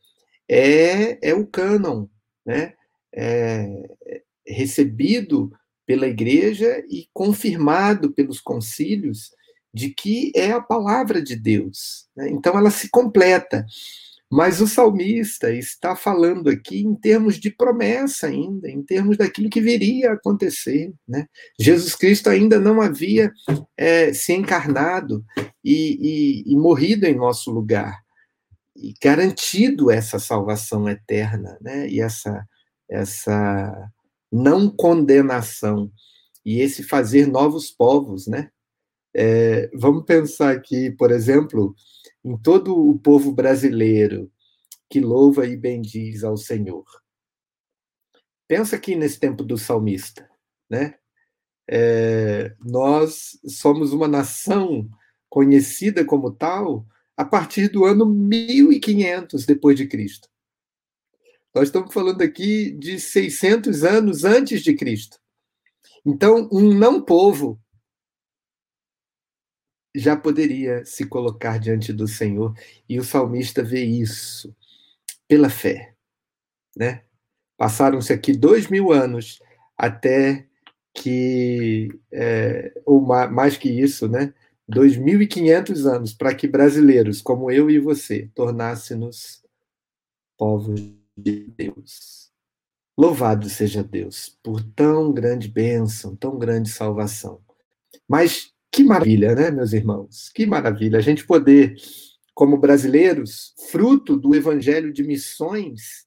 é, 0.48 1.30
é 1.30 1.34
o 1.34 1.46
cânon, 1.46 2.08
né? 2.46 2.74
É, 3.14 4.24
recebido 4.50 5.52
pela 5.86 6.08
igreja 6.08 6.84
e 6.90 7.08
confirmado 7.14 8.12
pelos 8.12 8.40
concílios 8.40 9.32
de 9.74 9.90
que 9.90 10.32
é 10.36 10.52
a 10.52 10.62
palavra 10.62 11.22
de 11.22 11.36
Deus. 11.36 12.08
Né? 12.16 12.30
Então 12.30 12.58
ela 12.58 12.72
se 12.72 12.90
completa. 12.90 13.66
Mas 14.32 14.62
o 14.62 14.68
salmista 14.68 15.52
está 15.52 15.96
falando 15.96 16.50
aqui 16.50 16.82
em 16.82 16.94
termos 16.94 17.40
de 17.40 17.50
promessa 17.50 18.28
ainda, 18.28 18.70
em 18.70 18.84
termos 18.84 19.18
daquilo 19.18 19.50
que 19.50 19.60
viria 19.60 20.12
a 20.12 20.14
acontecer. 20.14 20.94
Né? 21.08 21.26
Jesus 21.60 21.96
Cristo 21.96 22.30
ainda 22.30 22.60
não 22.60 22.80
havia 22.80 23.32
é, 23.76 24.14
se 24.14 24.32
encarnado 24.34 25.26
e, 25.64 26.44
e, 26.46 26.54
e, 26.54 26.56
morrido 26.56 27.08
em 27.08 27.16
nosso 27.16 27.50
lugar, 27.50 28.00
e 28.76 28.94
garantido 29.02 29.90
essa 29.90 30.20
salvação 30.20 30.88
eterna, 30.88 31.58
né? 31.60 31.90
e 31.90 32.00
essa, 32.00 32.46
essa 32.88 33.92
não 34.32 34.70
condenação, 34.70 35.92
e 36.46 36.62
esse 36.62 36.84
fazer 36.84 37.28
novos 37.28 37.70
povos. 37.70 38.28
Né? 38.28 38.50
É, 39.14 39.70
vamos 39.74 40.06
pensar 40.06 40.52
aqui, 40.52 40.92
por 40.92 41.12
exemplo, 41.12 41.76
em 42.24 42.38
todo 42.38 42.76
o 42.76 42.98
povo 42.98 43.32
brasileiro 43.32 44.32
que 44.90 45.00
louva 45.00 45.46
e 45.46 45.56
bendiz 45.56 46.24
ao 46.24 46.36
Senhor. 46.36 46.86
Pensa 48.48 48.76
aqui 48.76 48.96
nesse 48.96 49.20
tempo 49.20 49.44
do 49.44 49.58
salmista, 49.58 50.28
né? 50.68 50.96
É, 51.72 52.56
nós 52.60 53.40
somos 53.48 53.94
uma 53.94 54.08
nação 54.08 54.90
conhecida 55.30 56.04
como 56.04 56.32
tal 56.32 56.84
a 57.16 57.24
partir 57.24 57.68
do 57.68 57.86
ano 57.86 58.08
1500 58.08 59.46
depois 59.46 59.78
de 59.78 59.88
Cristo. 59.88 60.28
Nós 61.54 61.70
estamos 61.70 61.94
falando 61.94 62.22
aqui 62.22 62.72
de 62.72 63.00
600 63.00 63.84
anos 63.84 64.24
antes 64.24 64.62
de 64.62 64.76
Cristo. 64.76 65.20
Então, 66.06 66.48
um 66.52 66.74
não 66.74 67.02
povo 67.02 67.60
já 69.96 70.16
poderia 70.16 70.86
se 70.86 71.06
colocar 71.06 71.60
diante 71.60 71.92
do 71.92 72.08
Senhor. 72.08 72.54
E 72.88 73.00
o 73.00 73.04
salmista 73.04 73.64
vê 73.64 73.84
isso 73.84 74.56
pela 75.28 75.50
fé. 75.50 75.94
Né? 76.78 77.04
Passaram-se 77.58 78.14
aqui 78.14 78.32
dois 78.34 78.68
mil 78.68 78.92
anos 78.92 79.40
até 79.78 80.48
que, 80.94 81.90
é, 82.12 82.74
ou 82.86 83.02
mais 83.02 83.58
que 83.58 83.70
isso, 83.70 84.08
né? 84.08 84.34
2.500 84.70 85.86
anos 85.86 86.14
para 86.14 86.36
que 86.36 86.48
brasileiros 86.48 87.22
como 87.22 87.50
eu 87.50 87.72
e 87.72 87.80
você 87.80 88.30
tornassem-nos 88.36 89.44
povos 90.38 90.99
de 91.22 91.48
Deus. 91.56 92.30
Louvado 92.98 93.50
seja 93.50 93.84
Deus 93.84 94.38
por 94.44 94.62
tão 94.62 95.14
grande 95.14 95.48
bênção, 95.48 96.16
tão 96.16 96.38
grande 96.38 96.70
salvação. 96.70 97.42
Mas 98.08 98.52
que 98.72 98.84
maravilha, 98.84 99.34
né, 99.36 99.52
meus 99.52 99.74
irmãos? 99.74 100.30
Que 100.34 100.46
maravilha 100.46 101.00
a 101.00 101.02
gente 101.02 101.26
poder, 101.26 101.76
como 102.34 102.58
brasileiros, 102.58 103.54
fruto 103.72 104.18
do 104.18 104.36
evangelho 104.36 104.92
de 104.92 105.04
missões, 105.04 106.06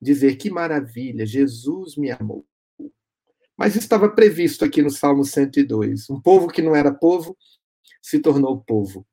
dizer 0.00 0.36
que 0.36 0.50
maravilha, 0.50 1.26
Jesus 1.26 1.96
me 1.96 2.10
amou. 2.10 2.46
Mas 3.56 3.74
estava 3.74 4.08
previsto 4.08 4.64
aqui 4.64 4.80
no 4.80 4.90
Salmo 4.90 5.24
102. 5.24 6.08
Um 6.08 6.20
povo 6.20 6.46
que 6.46 6.62
não 6.62 6.76
era 6.76 6.94
povo 6.94 7.36
se 8.00 8.20
tornou 8.20 8.60
povo. 8.60 9.04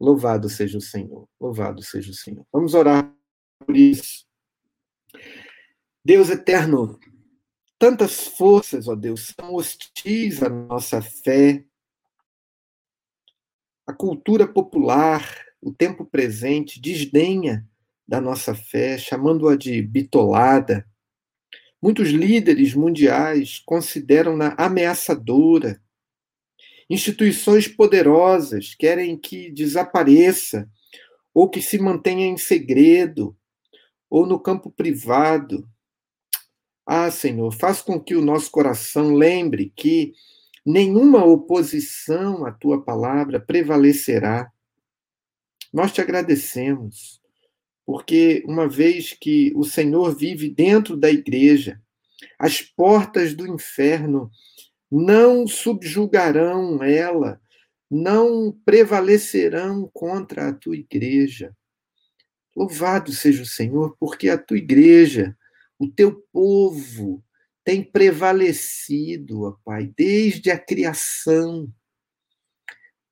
Louvado 0.00 0.48
seja 0.48 0.78
o 0.78 0.80
Senhor, 0.80 1.28
louvado 1.40 1.82
seja 1.82 2.10
o 2.10 2.14
Senhor. 2.14 2.44
Vamos 2.52 2.74
orar 2.74 3.14
por 3.64 3.76
isso. 3.76 4.26
Deus 6.06 6.28
eterno, 6.28 7.00
tantas 7.78 8.26
forças, 8.26 8.88
ó 8.88 8.94
Deus, 8.94 9.32
são 9.34 9.54
hostis 9.54 10.42
à 10.42 10.50
nossa 10.50 11.00
fé, 11.00 11.64
a 13.86 13.92
cultura 13.92 14.46
popular, 14.46 15.26
o 15.62 15.72
tempo 15.72 16.04
presente, 16.04 16.78
desdenha 16.78 17.66
da 18.06 18.20
nossa 18.20 18.54
fé, 18.54 18.98
chamando-a 18.98 19.56
de 19.56 19.80
bitolada. 19.80 20.86
Muitos 21.80 22.10
líderes 22.10 22.74
mundiais 22.74 23.62
consideram-na 23.64 24.54
ameaçadora. 24.58 25.82
Instituições 26.88 27.66
poderosas 27.66 28.74
querem 28.74 29.16
que 29.18 29.50
desapareça, 29.50 30.68
ou 31.32 31.48
que 31.48 31.62
se 31.62 31.78
mantenha 31.78 32.26
em 32.26 32.36
segredo, 32.36 33.34
ou 34.10 34.26
no 34.26 34.38
campo 34.38 34.70
privado. 34.70 35.66
Ah, 36.86 37.10
Senhor, 37.10 37.50
faz 37.52 37.80
com 37.80 37.98
que 37.98 38.14
o 38.14 38.20
nosso 38.20 38.50
coração 38.50 39.14
lembre 39.14 39.72
que 39.74 40.12
nenhuma 40.64 41.24
oposição 41.24 42.44
à 42.44 42.52
tua 42.52 42.82
palavra 42.82 43.40
prevalecerá. 43.40 44.50
Nós 45.72 45.92
te 45.92 46.00
agradecemos, 46.00 47.20
porque 47.86 48.42
uma 48.46 48.68
vez 48.68 49.16
que 49.18 49.52
o 49.56 49.64
Senhor 49.64 50.14
vive 50.14 50.48
dentro 50.48 50.96
da 50.96 51.10
igreja, 51.10 51.80
as 52.38 52.60
portas 52.60 53.34
do 53.34 53.46
inferno 53.46 54.30
não 54.90 55.46
subjugarão 55.46 56.82
ela, 56.82 57.40
não 57.90 58.52
prevalecerão 58.64 59.90
contra 59.92 60.48
a 60.48 60.52
tua 60.52 60.76
igreja. 60.76 61.54
Louvado 62.56 63.12
seja 63.12 63.42
o 63.42 63.46
Senhor, 63.46 63.96
porque 63.98 64.28
a 64.28 64.38
tua 64.38 64.58
igreja, 64.58 65.36
o 65.78 65.88
teu 65.88 66.24
povo, 66.32 67.22
tem 67.64 67.82
prevalecido, 67.82 69.42
ó 69.42 69.56
Pai, 69.64 69.92
desde 69.96 70.50
a 70.50 70.58
criação. 70.58 71.72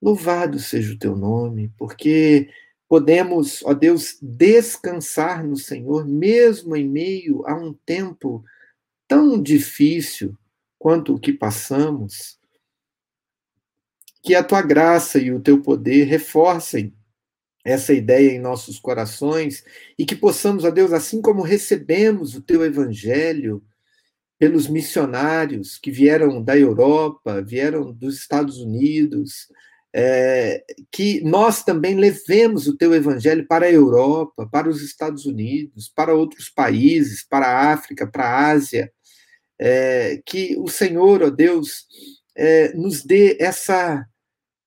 Louvado 0.01 0.59
seja 0.59 0.93
o 0.93 0.99
teu 0.99 1.15
nome, 1.15 1.73
porque 1.77 2.49
podemos, 2.87 3.63
ó 3.63 3.73
Deus, 3.73 4.17
descansar 4.21 5.43
no 5.43 5.57
Senhor, 5.57 6.05
mesmo 6.05 6.75
em 6.75 6.87
meio 6.87 7.45
a 7.47 7.55
um 7.55 7.73
tempo 7.73 8.43
tão 9.07 9.41
difícil 9.41 10.37
quanto 10.77 11.15
o 11.15 11.19
que 11.19 11.33
passamos. 11.33 12.39
Que 14.21 14.35
a 14.35 14.43
tua 14.43 14.61
graça 14.61 15.17
e 15.17 15.31
o 15.31 15.39
teu 15.39 15.61
poder 15.61 16.05
reforcem 16.05 16.93
essa 17.63 17.93
ideia 17.93 18.31
em 18.31 18.39
nossos 18.39 18.79
corações 18.79 19.63
e 19.97 20.05
que 20.05 20.15
possamos, 20.15 20.63
ó 20.63 20.71
Deus, 20.71 20.91
assim 20.91 21.21
como 21.21 21.41
recebemos 21.41 22.35
o 22.35 22.41
teu 22.41 22.63
evangelho, 22.65 23.63
pelos 24.43 24.67
missionários 24.67 25.77
que 25.77 25.89
vieram 25.89 26.43
da 26.43 26.57
Europa, 26.57 27.41
vieram 27.41 27.93
dos 27.93 28.17
Estados 28.17 28.57
Unidos, 28.57 29.47
é, 29.95 30.63
que 30.91 31.21
nós 31.21 31.63
também 31.63 31.95
levemos 31.95 32.67
o 32.67 32.75
teu 32.75 32.93
evangelho 32.93 33.47
para 33.47 33.67
a 33.67 33.71
Europa, 33.71 34.45
para 34.51 34.67
os 34.67 34.81
Estados 34.81 35.25
Unidos, 35.25 35.87
para 35.87 36.13
outros 36.13 36.49
países, 36.49 37.23
para 37.23 37.45
a 37.47 37.71
África, 37.71 38.05
para 38.05 38.25
a 38.25 38.47
Ásia, 38.49 38.91
é, 39.57 40.21
que 40.25 40.57
o 40.57 40.67
Senhor, 40.67 41.23
ó 41.23 41.29
Deus, 41.29 41.85
é, 42.35 42.73
nos 42.73 43.01
dê 43.03 43.37
essa 43.39 44.05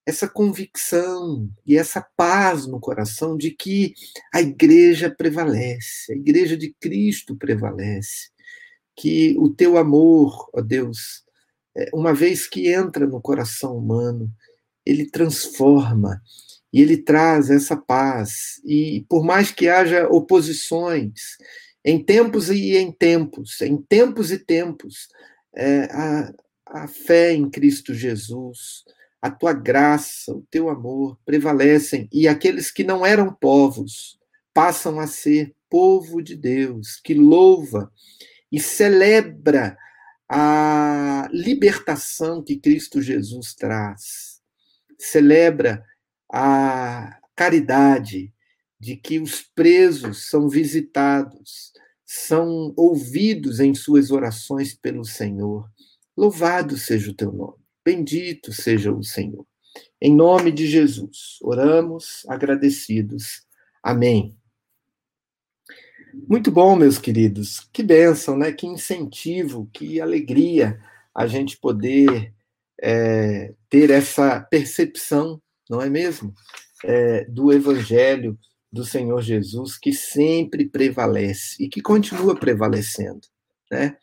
essa 0.06 0.28
convicção 0.28 1.50
e 1.66 1.76
essa 1.76 2.00
paz 2.16 2.64
no 2.64 2.78
coração 2.78 3.36
de 3.36 3.50
que 3.50 3.92
a 4.32 4.40
igreja 4.40 5.10
prevalece, 5.10 6.12
a 6.12 6.16
igreja 6.16 6.56
de 6.56 6.72
Cristo 6.80 7.34
prevalece, 7.34 8.30
que 8.94 9.36
o 9.36 9.50
teu 9.50 9.76
amor, 9.76 10.48
ó 10.54 10.60
Deus, 10.60 11.24
é, 11.76 11.90
uma 11.92 12.14
vez 12.14 12.46
que 12.46 12.72
entra 12.72 13.04
no 13.06 13.20
coração 13.20 13.76
humano, 13.76 14.32
ele 14.86 15.10
transforma 15.10 16.22
e 16.72 16.80
ele 16.80 16.96
traz 16.96 17.50
essa 17.50 17.76
paz. 17.76 18.60
E 18.64 19.04
por 19.08 19.24
mais 19.24 19.50
que 19.50 19.68
haja 19.68 20.06
oposições, 20.08 21.36
em 21.84 22.02
tempos 22.02 22.48
e 22.48 22.76
em 22.76 22.92
tempos, 22.92 23.60
em 23.60 23.76
tempos 23.76 24.30
e 24.30 24.38
tempos, 24.38 25.08
é, 25.54 25.84
a, 25.90 26.32
a 26.66 26.88
fé 26.88 27.32
em 27.32 27.50
Cristo 27.50 27.92
Jesus, 27.92 28.84
a 29.26 29.30
tua 29.30 29.52
graça, 29.52 30.32
o 30.32 30.46
teu 30.48 30.68
amor 30.68 31.18
prevalecem, 31.24 32.08
e 32.12 32.28
aqueles 32.28 32.70
que 32.70 32.84
não 32.84 33.04
eram 33.04 33.32
povos 33.32 34.18
passam 34.54 35.00
a 35.00 35.06
ser 35.06 35.52
povo 35.68 36.22
de 36.22 36.36
Deus, 36.36 37.00
que 37.02 37.12
louva 37.12 37.92
e 38.50 38.60
celebra 38.60 39.76
a 40.28 41.28
libertação 41.32 42.40
que 42.42 42.56
Cristo 42.56 43.02
Jesus 43.02 43.52
traz. 43.52 44.40
Celebra 44.96 45.84
a 46.32 47.18
caridade 47.34 48.32
de 48.78 48.96
que 48.96 49.18
os 49.18 49.42
presos 49.42 50.30
são 50.30 50.48
visitados, 50.48 51.72
são 52.04 52.72
ouvidos 52.76 53.58
em 53.58 53.74
suas 53.74 54.12
orações 54.12 54.72
pelo 54.72 55.04
Senhor. 55.04 55.68
Louvado 56.16 56.76
seja 56.76 57.10
o 57.10 57.14
teu 57.14 57.32
nome. 57.32 57.65
Bendito 57.86 58.52
seja 58.52 58.92
o 58.92 59.00
Senhor. 59.04 59.46
Em 60.02 60.12
nome 60.12 60.50
de 60.50 60.66
Jesus, 60.66 61.38
oramos 61.40 62.26
agradecidos. 62.28 63.46
Amém. 63.80 64.36
Muito 66.28 66.50
bom, 66.50 66.74
meus 66.74 66.98
queridos. 66.98 67.60
Que 67.72 67.84
bênção, 67.84 68.36
né? 68.36 68.50
Que 68.50 68.66
incentivo, 68.66 69.70
que 69.72 70.00
alegria 70.00 70.80
a 71.14 71.28
gente 71.28 71.56
poder 71.58 72.34
é, 72.82 73.54
ter 73.70 73.90
essa 73.90 74.40
percepção, 74.40 75.40
não 75.70 75.80
é 75.80 75.88
mesmo? 75.88 76.34
É, 76.84 77.24
do 77.26 77.52
Evangelho 77.52 78.36
do 78.72 78.84
Senhor 78.84 79.22
Jesus, 79.22 79.78
que 79.78 79.92
sempre 79.92 80.68
prevalece 80.68 81.62
e 81.62 81.68
que 81.68 81.80
continua 81.80 82.34
prevalecendo, 82.34 83.28
né? 83.70 83.96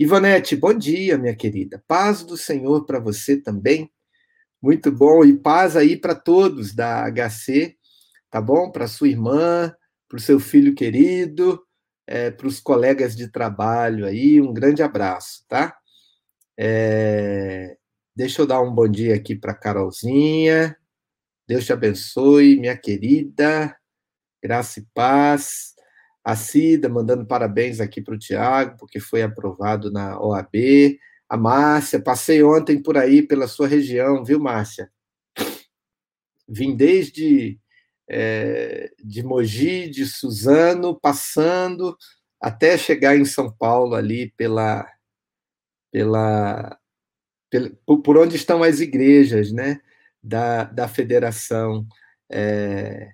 Ivonete, 0.00 0.56
bom 0.56 0.72
dia, 0.72 1.18
minha 1.18 1.36
querida. 1.36 1.84
Paz 1.86 2.22
do 2.22 2.34
Senhor 2.34 2.86
para 2.86 2.98
você 2.98 3.36
também. 3.36 3.92
Muito 4.62 4.90
bom. 4.90 5.22
E 5.26 5.36
paz 5.36 5.76
aí 5.76 5.94
para 5.94 6.14
todos 6.14 6.74
da 6.74 7.04
HC, 7.04 7.76
tá 8.30 8.40
bom? 8.40 8.72
Para 8.72 8.88
sua 8.88 9.08
irmã, 9.08 9.70
para 10.08 10.16
o 10.16 10.20
seu 10.20 10.40
filho 10.40 10.74
querido, 10.74 11.62
é, 12.06 12.30
para 12.30 12.46
os 12.46 12.60
colegas 12.60 13.14
de 13.14 13.28
trabalho 13.28 14.06
aí, 14.06 14.40
um 14.40 14.54
grande 14.54 14.82
abraço, 14.82 15.44
tá? 15.46 15.76
É, 16.58 17.76
deixa 18.16 18.40
eu 18.40 18.46
dar 18.46 18.62
um 18.62 18.74
bom 18.74 18.88
dia 18.88 19.14
aqui 19.14 19.36
para 19.36 19.52
Carolzinha. 19.54 20.74
Deus 21.46 21.66
te 21.66 21.74
abençoe, 21.74 22.58
minha 22.58 22.76
querida. 22.76 23.76
Graça 24.42 24.80
e 24.80 24.86
paz. 24.94 25.69
A 26.24 26.36
Cida 26.36 26.88
mandando 26.88 27.26
parabéns 27.26 27.80
aqui 27.80 28.00
para 28.00 28.14
o 28.14 28.18
Tiago, 28.18 28.76
porque 28.78 29.00
foi 29.00 29.22
aprovado 29.22 29.90
na 29.90 30.20
OAB. 30.20 30.98
A 31.28 31.36
Márcia, 31.36 32.02
passei 32.02 32.42
ontem 32.42 32.82
por 32.82 32.96
aí 32.98 33.22
pela 33.22 33.46
sua 33.48 33.66
região, 33.66 34.24
viu, 34.24 34.38
Márcia? 34.38 34.90
Vim 36.48 36.76
desde 36.76 37.58
é, 38.08 38.90
de 39.02 39.22
Mogi, 39.22 39.88
de 39.88 40.04
Suzano, 40.04 40.98
passando 40.98 41.96
até 42.40 42.76
chegar 42.76 43.16
em 43.16 43.24
São 43.24 43.52
Paulo 43.52 43.94
ali 43.94 44.32
pela, 44.36 44.84
pela, 45.92 46.78
pela 47.48 47.70
por 47.86 48.18
onde 48.18 48.34
estão 48.34 48.62
as 48.62 48.80
igrejas, 48.80 49.52
né, 49.52 49.80
da, 50.22 50.64
da 50.64 50.88
federação 50.88 51.86
é, 52.30 53.10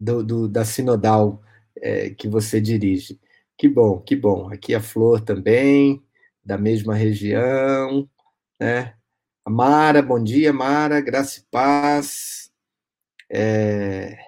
do, 0.00 0.24
do, 0.24 0.48
da 0.48 0.64
sinodal 0.64 1.42
é, 1.76 2.10
que 2.10 2.26
você 2.26 2.60
dirige. 2.60 3.20
Que 3.58 3.68
bom, 3.68 4.00
que 4.00 4.16
bom. 4.16 4.50
Aqui 4.50 4.74
a 4.74 4.80
Flor 4.80 5.20
também, 5.20 6.02
da 6.42 6.56
mesma 6.56 6.94
região, 6.94 8.08
né? 8.58 8.94
A 9.44 9.50
Mara, 9.50 10.00
bom 10.02 10.22
dia, 10.22 10.52
Mara, 10.52 11.00
graça 11.00 11.40
e 11.40 11.44
paz. 11.50 12.50
É... 13.30 14.18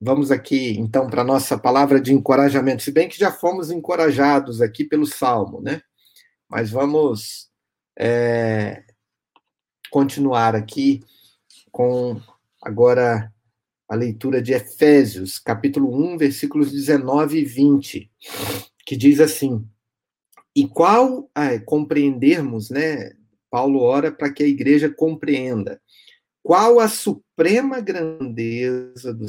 Vamos 0.00 0.32
aqui, 0.32 0.76
então, 0.78 1.08
para 1.08 1.22
a 1.22 1.24
nossa 1.24 1.56
palavra 1.56 2.00
de 2.00 2.12
encorajamento, 2.12 2.82
se 2.82 2.90
bem 2.90 3.08
que 3.08 3.16
já 3.18 3.30
fomos 3.30 3.70
encorajados 3.70 4.60
aqui 4.60 4.84
pelo 4.84 5.06
Salmo, 5.06 5.60
né? 5.62 5.80
Mas 6.48 6.70
vamos 6.70 7.48
é... 7.96 8.82
continuar 9.90 10.56
aqui 10.56 11.00
com 11.70 12.20
agora 12.60 13.31
a 13.92 13.94
leitura 13.94 14.40
de 14.40 14.54
Efésios, 14.54 15.38
capítulo 15.38 15.94
1, 16.14 16.16
versículos 16.16 16.72
19 16.72 17.40
e 17.40 17.44
20, 17.44 18.10
que 18.86 18.96
diz 18.96 19.20
assim: 19.20 19.68
E 20.56 20.66
qual 20.66 21.30
compreendermos, 21.66 22.70
né? 22.70 23.12
Paulo 23.50 23.80
ora 23.80 24.10
para 24.10 24.32
que 24.32 24.42
a 24.42 24.46
igreja 24.46 24.88
compreenda 24.88 25.78
qual 26.42 26.80
a 26.80 26.88
suprema 26.88 27.82
grandeza 27.82 29.12
do 29.12 29.26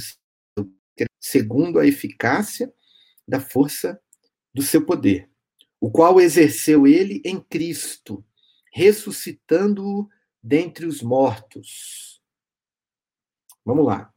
segundo 1.19 1.78
a 1.78 1.86
eficácia 1.86 2.73
da 3.28 3.41
força 3.41 3.99
do 4.54 4.62
seu 4.62 4.86
poder, 4.86 5.30
o 5.78 5.91
qual 5.91 6.21
exerceu 6.21 6.88
ele 6.88 7.21
em 7.26 7.38
Cristo, 7.38 8.23
ressuscitando-o 8.71 10.08
dentre 10.41 10.86
os 10.86 11.02
mortos. 11.02 12.21
Vamos 13.65 13.86
lá. 13.86 14.12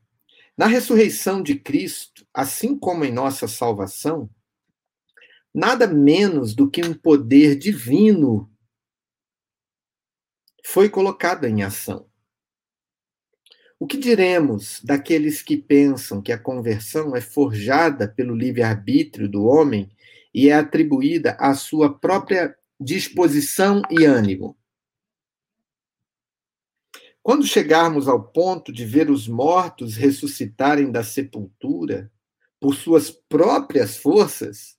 Na 0.56 0.66
ressurreição 0.66 1.42
de 1.42 1.58
Cristo, 1.58 2.26
assim 2.32 2.78
como 2.78 3.04
em 3.04 3.12
nossa 3.12 3.46
salvação, 3.46 4.30
nada 5.52 5.86
menos 5.86 6.54
do 6.54 6.70
que 6.70 6.82
um 6.82 6.94
poder 6.94 7.56
divino 7.56 8.50
foi 10.64 10.88
colocado 10.88 11.44
em 11.44 11.62
ação. 11.62 12.08
O 13.78 13.86
que 13.86 13.98
diremos 13.98 14.80
daqueles 14.82 15.42
que 15.42 15.58
pensam 15.58 16.22
que 16.22 16.32
a 16.32 16.38
conversão 16.38 17.14
é 17.14 17.20
forjada 17.20 18.08
pelo 18.08 18.34
livre-arbítrio 18.34 19.28
do 19.28 19.44
homem 19.44 19.90
e 20.32 20.48
é 20.48 20.54
atribuída 20.54 21.36
à 21.38 21.54
sua 21.54 21.92
própria 21.98 22.56
disposição 22.80 23.82
e 23.90 24.06
ânimo? 24.06 24.56
Quando 27.26 27.44
chegarmos 27.44 28.06
ao 28.06 28.22
ponto 28.22 28.72
de 28.72 28.84
ver 28.84 29.10
os 29.10 29.26
mortos 29.26 29.96
ressuscitarem 29.96 30.92
da 30.92 31.02
sepultura 31.02 32.08
por 32.60 32.76
suas 32.76 33.10
próprias 33.10 33.96
forças, 33.96 34.76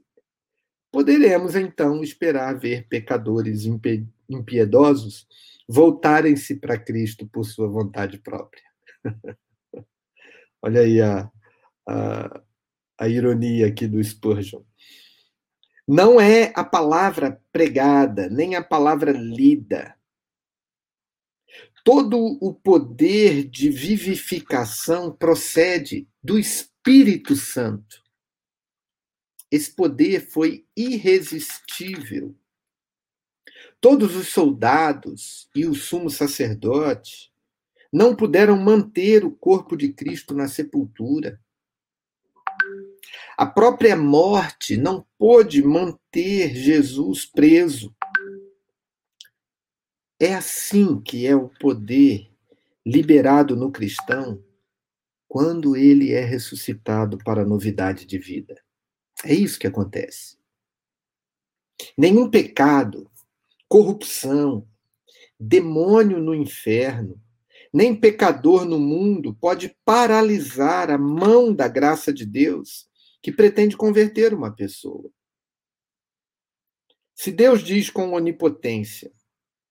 poderemos 0.90 1.58
então 1.58 2.02
esperar 2.02 2.58
ver 2.58 2.88
pecadores 2.88 3.66
impiedosos 4.30 5.28
voltarem-se 5.68 6.56
para 6.56 6.80
Cristo 6.80 7.28
por 7.28 7.44
sua 7.44 7.68
vontade 7.68 8.18
própria. 8.18 8.64
Olha 10.64 10.80
aí 10.80 11.02
a, 11.02 11.30
a, 11.86 12.42
a 12.98 13.10
ironia 13.10 13.68
aqui 13.68 13.86
do 13.86 14.02
Spurgeon. 14.02 14.62
Não 15.86 16.18
é 16.18 16.54
a 16.56 16.64
palavra 16.64 17.44
pregada, 17.52 18.30
nem 18.30 18.56
a 18.56 18.64
palavra 18.64 19.12
lida, 19.12 19.97
todo 21.88 22.38
o 22.42 22.54
poder 22.54 23.46
de 23.46 23.70
vivificação 23.70 25.10
procede 25.10 26.06
do 26.22 26.38
Espírito 26.38 27.34
Santo. 27.34 28.04
Esse 29.50 29.74
poder 29.74 30.30
foi 30.30 30.68
irresistível. 30.76 32.36
Todos 33.80 34.18
os 34.18 34.28
soldados 34.28 35.50
e 35.56 35.66
o 35.66 35.74
sumo 35.74 36.10
sacerdote 36.10 37.32
não 37.90 38.14
puderam 38.14 38.58
manter 38.58 39.24
o 39.24 39.32
corpo 39.32 39.78
de 39.78 39.94
Cristo 39.94 40.36
na 40.36 40.50
sepultura. 40.50 41.40
A 43.38 43.46
própria 43.46 43.96
morte 43.96 44.76
não 44.76 45.08
pôde 45.18 45.64
manter 45.64 46.54
Jesus 46.54 47.26
preso. 47.26 47.96
É 50.20 50.34
assim 50.34 51.00
que 51.00 51.28
é 51.28 51.36
o 51.36 51.50
poder 51.50 52.32
liberado 52.86 53.56
no 53.56 53.72
cristão 53.72 54.44
quando 55.28 55.76
ele 55.76 56.12
é 56.12 56.24
ressuscitado 56.24 57.18
para 57.20 57.42
a 57.42 57.46
novidade 57.46 58.06
de 58.06 58.18
vida. 58.18 58.60
É 59.24 59.34
isso 59.34 59.60
que 59.60 59.68
acontece. 59.68 60.38
Nenhum 61.98 62.30
pecado, 62.30 63.12
corrupção, 63.68 64.68
demônio 65.40 66.20
no 66.20 66.34
inferno, 66.34 67.22
nem 67.72 67.96
pecador 67.96 68.66
no 68.66 68.80
mundo 68.80 69.36
pode 69.36 69.78
paralisar 69.86 70.90
a 70.90 70.98
mão 70.98 71.54
da 71.54 71.68
graça 71.68 72.12
de 72.12 72.26
Deus 72.26 72.88
que 73.22 73.32
pretende 73.32 73.78
converter 73.78 74.34
uma 74.34 74.56
pessoa. 74.56 75.12
Se 77.14 77.32
Deus 77.32 77.62
diz 77.62 77.90
com 77.90 78.14
onipotência, 78.14 79.12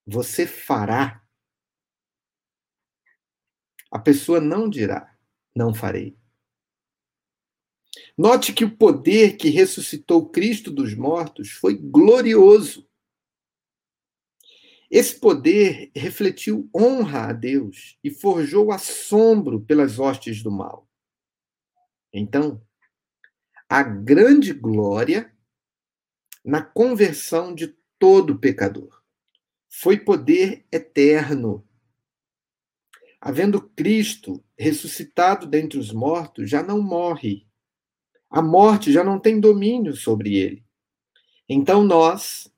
você 0.06 0.46
fará. 0.46 1.22
A 3.90 3.98
pessoa 3.98 4.40
não 4.40 4.68
dirá, 4.68 5.16
não 5.54 5.74
farei. 5.74 6.16
Note 8.16 8.52
que 8.52 8.64
o 8.64 8.76
poder 8.76 9.36
que 9.36 9.48
ressuscitou 9.48 10.28
Cristo 10.28 10.70
dos 10.70 10.94
mortos 10.94 11.50
foi 11.50 11.76
glorioso. 11.76 12.88
Esse 14.88 15.18
poder 15.18 15.90
refletiu 15.94 16.70
honra 16.74 17.30
a 17.30 17.32
Deus 17.32 17.98
e 18.04 18.10
forjou 18.10 18.70
assombro 18.70 19.60
pelas 19.60 19.98
hostes 19.98 20.42
do 20.42 20.50
mal. 20.50 20.88
Então, 22.12 22.62
a 23.68 23.82
grande 23.82 24.52
glória 24.52 25.34
na 26.44 26.62
conversão 26.62 27.52
de 27.52 27.76
todo 27.98 28.38
pecador 28.38 28.95
foi 29.68 29.98
poder 29.98 30.64
eterno. 30.70 31.66
Havendo 33.20 33.60
Cristo 33.60 34.42
ressuscitado 34.58 35.46
dentre 35.46 35.78
os 35.78 35.92
mortos, 35.92 36.48
já 36.48 36.62
não 36.62 36.80
morre. 36.80 37.46
A 38.30 38.42
morte 38.42 38.92
já 38.92 39.02
não 39.02 39.18
tem 39.18 39.40
domínio 39.40 39.96
sobre 39.96 40.36
ele. 40.36 40.64
Então 41.48 41.84
nós, 41.84 42.50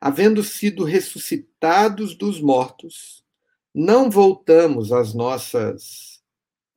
havendo 0.00 0.42
sido 0.42 0.84
ressuscitados 0.84 2.14
dos 2.14 2.40
mortos, 2.40 3.24
não 3.74 4.10
voltamos 4.10 4.92
às 4.92 5.14
nossas 5.14 6.22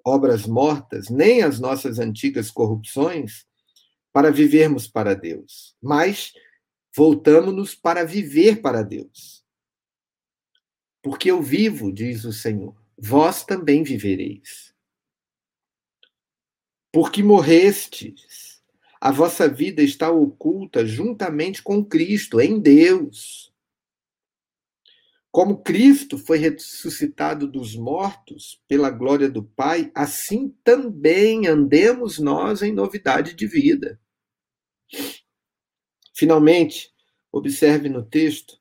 obras 0.04 0.48
mortas, 0.48 1.10
nem 1.10 1.44
às 1.44 1.60
nossas 1.60 2.00
antigas 2.00 2.50
corrupções, 2.50 3.46
para 4.14 4.32
vivermos 4.32 4.88
para 4.88 5.14
Deus, 5.14 5.76
mas 5.80 6.34
voltamos-nos 6.96 7.76
para 7.76 8.04
viver 8.04 8.62
para 8.62 8.82
Deus. 8.82 9.37
Porque 11.08 11.32
eu 11.32 11.42
vivo, 11.42 11.90
diz 11.90 12.26
o 12.26 12.34
Senhor, 12.34 12.76
vós 12.98 13.46
também 13.46 13.82
vivereis. 13.82 14.76
Porque 16.92 17.24
morrestes, 17.24 18.62
a 19.00 19.10
vossa 19.10 19.48
vida 19.48 19.82
está 19.82 20.12
oculta 20.12 20.86
juntamente 20.86 21.64
com 21.64 21.82
Cristo, 21.82 22.42
em 22.42 22.60
Deus. 22.60 23.54
Como 25.32 25.64
Cristo 25.64 26.18
foi 26.18 26.40
ressuscitado 26.40 27.48
dos 27.48 27.74
mortos 27.74 28.62
pela 28.68 28.90
glória 28.90 29.30
do 29.30 29.44
Pai, 29.44 29.90
assim 29.96 30.50
também 30.62 31.48
andemos 31.48 32.20
nós 32.20 32.62
em 32.62 32.74
novidade 32.74 33.34
de 33.34 33.48
vida. 33.48 33.98
Finalmente, 36.14 36.94
observe 37.32 37.88
no 37.88 38.04
texto 38.04 38.60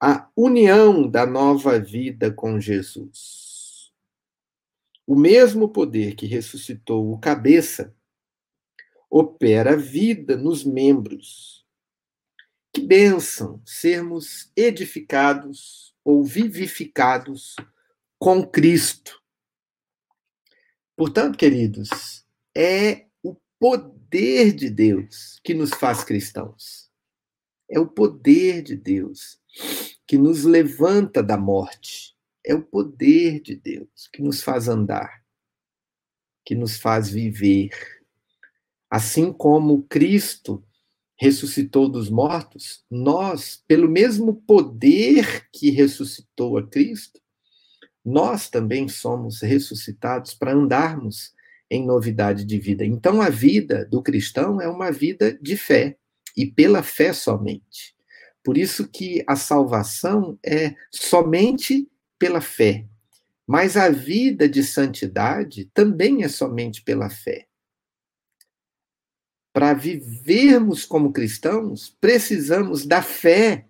a 0.00 0.30
união 0.36 1.08
da 1.08 1.26
nova 1.26 1.78
vida 1.78 2.32
com 2.32 2.60
Jesus. 2.60 3.92
O 5.06 5.16
mesmo 5.16 5.68
poder 5.68 6.14
que 6.14 6.26
ressuscitou 6.26 7.12
o 7.12 7.18
cabeça 7.18 7.94
opera 9.10 9.76
vida 9.76 10.36
nos 10.36 10.64
membros. 10.64 11.66
Que 12.72 12.80
bênção 12.80 13.60
sermos 13.64 14.52
edificados 14.54 15.94
ou 16.04 16.22
vivificados 16.22 17.56
com 18.18 18.46
Cristo. 18.46 19.20
Portanto, 20.94 21.38
queridos, 21.38 22.24
é 22.56 23.06
o 23.22 23.34
poder 23.58 24.52
de 24.52 24.68
Deus 24.68 25.40
que 25.42 25.54
nos 25.54 25.70
faz 25.70 26.04
cristãos. 26.04 26.90
É 27.70 27.80
o 27.80 27.86
poder 27.86 28.62
de 28.62 28.76
Deus 28.76 29.40
que 30.06 30.16
nos 30.16 30.44
levanta 30.44 31.22
da 31.22 31.36
morte. 31.36 32.16
É 32.44 32.54
o 32.54 32.62
poder 32.62 33.40
de 33.40 33.54
Deus 33.54 34.08
que 34.12 34.22
nos 34.22 34.42
faz 34.42 34.68
andar, 34.68 35.22
que 36.44 36.54
nos 36.54 36.78
faz 36.78 37.10
viver. 37.10 37.70
Assim 38.90 39.32
como 39.32 39.82
Cristo 39.82 40.64
ressuscitou 41.20 41.88
dos 41.88 42.08
mortos, 42.08 42.84
nós, 42.90 43.62
pelo 43.66 43.88
mesmo 43.88 44.34
poder 44.34 45.48
que 45.52 45.70
ressuscitou 45.70 46.56
a 46.56 46.66
Cristo, 46.66 47.20
nós 48.04 48.48
também 48.48 48.88
somos 48.88 49.42
ressuscitados 49.42 50.32
para 50.32 50.54
andarmos 50.54 51.34
em 51.70 51.84
novidade 51.84 52.44
de 52.44 52.58
vida. 52.58 52.84
Então, 52.84 53.20
a 53.20 53.28
vida 53.28 53.84
do 53.84 54.02
cristão 54.02 54.60
é 54.60 54.68
uma 54.68 54.90
vida 54.90 55.36
de 55.42 55.56
fé, 55.56 55.98
e 56.36 56.46
pela 56.46 56.82
fé 56.82 57.12
somente. 57.12 57.97
Por 58.48 58.56
isso 58.56 58.88
que 58.88 59.22
a 59.26 59.36
salvação 59.36 60.38
é 60.42 60.74
somente 60.90 61.86
pela 62.18 62.40
fé. 62.40 62.86
Mas 63.46 63.76
a 63.76 63.90
vida 63.90 64.48
de 64.48 64.64
santidade 64.64 65.66
também 65.74 66.24
é 66.24 66.28
somente 66.28 66.80
pela 66.80 67.10
fé. 67.10 67.46
Para 69.52 69.74
vivermos 69.74 70.86
como 70.86 71.12
cristãos, 71.12 71.94
precisamos 72.00 72.86
da 72.86 73.02
fé 73.02 73.66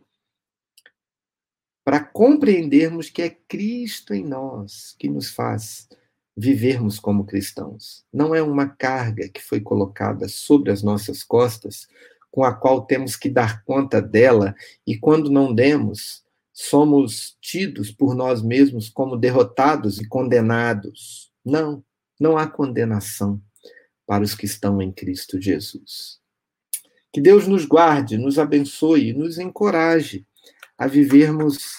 para 1.85 1.99
compreendermos 1.99 3.11
que 3.11 3.23
é 3.23 3.31
Cristo 3.31 4.15
em 4.15 4.25
nós 4.25 4.95
que 4.97 5.09
nos 5.09 5.29
faz 5.29 5.89
vivermos 6.37 7.01
como 7.01 7.27
cristãos. 7.27 8.07
Não 8.13 8.33
é 8.33 8.41
uma 8.41 8.69
carga 8.69 9.29
que 9.29 9.43
foi 9.43 9.61
colocada 9.61 10.29
sobre 10.29 10.71
as 10.71 10.85
nossas 10.85 11.25
costas, 11.25 11.89
com 12.31 12.45
a 12.45 12.55
qual 12.55 12.85
temos 12.87 13.17
que 13.17 13.29
dar 13.29 13.65
conta 13.65 14.01
dela, 14.01 14.55
e 14.87 14.97
quando 14.99 15.31
não 15.31 15.55
demos, 15.55 16.23
somos 16.53 17.37
tidos 17.41 17.91
por 17.91 18.15
nós 18.15 18.43
mesmos 18.43 18.89
como 18.89 19.17
derrotados 19.17 20.01
e 20.01 20.09
condenados. 20.09 21.33
Não, 21.45 21.85
não 22.19 22.37
há 22.37 22.47
condenação 22.47 23.41
para 24.07 24.25
os 24.25 24.35
que 24.35 24.47
estão 24.47 24.83
em 24.83 24.91
Cristo 24.91 25.41
Jesus. 25.41 26.19
Que 27.13 27.21
Deus 27.21 27.47
nos 27.47 27.65
guarde, 27.65 28.19
nos 28.19 28.39
abençoe 28.39 29.09
e 29.09 29.13
nos 29.13 29.39
encoraje 29.39 30.27
a 30.77 30.87
vivermos 30.87 31.77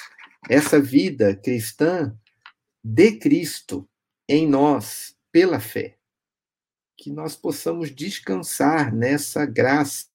essa 0.50 0.80
vida 0.80 1.36
cristã 1.36 2.16
de 2.84 3.14
Cristo 3.14 3.88
em 4.28 4.48
nós 4.48 5.16
pela 5.32 5.60
fé. 5.60 5.98
Que 6.98 7.12
nós 7.12 7.36
possamos 7.36 7.94
descansar 7.94 8.94
nessa 8.94 9.46
graça 9.46 10.09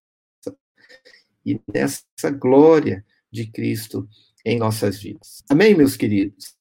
e 1.44 1.60
nessa 1.72 2.30
glória 2.30 3.04
de 3.30 3.46
Cristo 3.50 4.08
em 4.44 4.58
nossas 4.58 4.98
vidas. 4.98 5.42
Amém, 5.48 5.74
meus 5.74 5.96
queridos? 5.96 6.54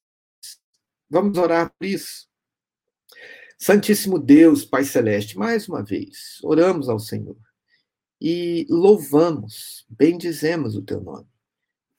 Vamos 1.08 1.38
orar 1.38 1.72
por 1.78 1.86
isso. 1.86 2.28
Santíssimo 3.58 4.18
Deus, 4.18 4.64
Pai 4.64 4.84
Celeste, 4.84 5.38
mais 5.38 5.68
uma 5.68 5.82
vez, 5.82 6.38
oramos 6.42 6.88
ao 6.88 6.98
Senhor 6.98 7.36
e 8.20 8.66
louvamos, 8.68 9.86
bendizemos 9.88 10.76
o 10.76 10.82
teu 10.82 11.00
nome, 11.00 11.26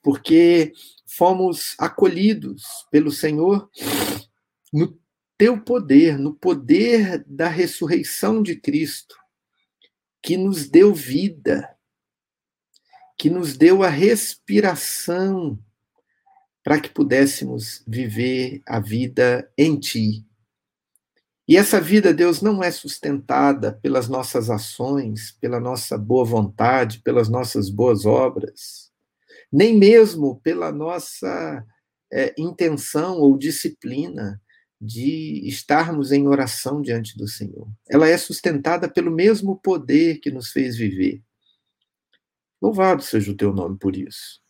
porque 0.02 0.74
fomos 1.06 1.76
acolhidos 1.78 2.64
pelo 2.92 3.12
Senhor 3.12 3.70
no 4.72 5.00
teu 5.38 5.62
poder, 5.62 6.18
no 6.18 6.34
poder 6.34 7.24
da 7.28 7.48
ressurreição 7.48 8.42
de 8.42 8.56
Cristo, 8.56 9.16
que 10.22 10.38
nos 10.38 10.68
deu 10.68 10.94
vida, 10.94 11.75
que 13.18 13.30
nos 13.30 13.58
deu 13.58 13.84
a 13.84 13.90
respiração 13.90 15.58
para 16.64 16.80
que 16.80 16.90
pudéssemos 16.90 17.84
viver 17.88 18.62
a 18.66 18.80
vida 18.80 19.50
em 19.58 19.80
Ti. 19.80 20.26
E 21.48 21.58
essa 21.58 21.80
vida, 21.80 22.12
Deus, 22.12 22.42
não 22.42 22.64
é 22.64 22.72
sustentada 22.72 23.74
pelas 23.84 24.10
nossas 24.10 24.50
ações, 24.50 25.38
pela 25.40 25.60
nossa 25.60 25.96
boa 25.96 26.26
vontade, 26.26 27.02
pelas 27.04 27.30
nossas 27.30 27.70
boas 27.70 28.04
obras, 28.04 28.92
nem 29.52 29.78
mesmo 29.78 30.40
pela 30.42 30.72
nossa 30.72 31.64
é, 32.12 32.34
intenção 32.36 33.20
ou 33.20 33.38
disciplina 33.38 34.42
de 34.82 35.48
estarmos 35.48 36.12
em 36.12 36.28
oração 36.28 36.82
diante 36.82 37.16
do 37.16 37.28
Senhor. 37.28 37.68
Ela 37.88 38.10
é 38.10 38.18
sustentada 38.18 38.90
pelo 38.90 39.12
mesmo 39.12 39.56
poder 39.58 40.18
que 40.18 40.32
nos 40.32 40.50
fez 40.50 40.76
viver. 40.76 41.22
Louvado 42.66 43.04
seja 43.04 43.32
o 43.32 43.38
teu 43.38 43.54
nome 43.54 43.78
por 43.78 43.96
isso. 43.96 44.42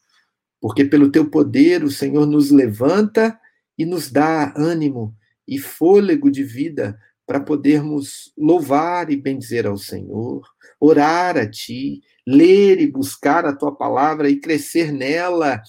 Porque 0.61 0.85
pelo 0.85 1.11
teu 1.11 1.29
poder 1.29 1.83
o 1.83 1.91
Senhor 1.91 2.25
nos 2.25 2.49
levanta 2.49 3.37
e 3.77 3.85
nos 3.85 4.09
dá 4.09 4.53
ânimo 4.55 5.13
e 5.45 5.59
fôlego 5.59 6.31
de 6.31 6.41
vida 6.41 6.97
para 7.27 7.41
podermos 7.41 8.31
louvar 8.37 9.11
e 9.11 9.17
bendizer 9.17 9.67
ao 9.67 9.77
Senhor, 9.77 10.47
orar 10.79 11.37
a 11.37 11.45
Ti, 11.45 12.01
ler 12.25 12.79
e 12.79 12.89
buscar 12.89 13.45
a 13.45 13.53
Tua 13.53 13.75
palavra 13.75 14.29
e 14.29 14.39
crescer 14.39 14.93
nela, 14.93 15.61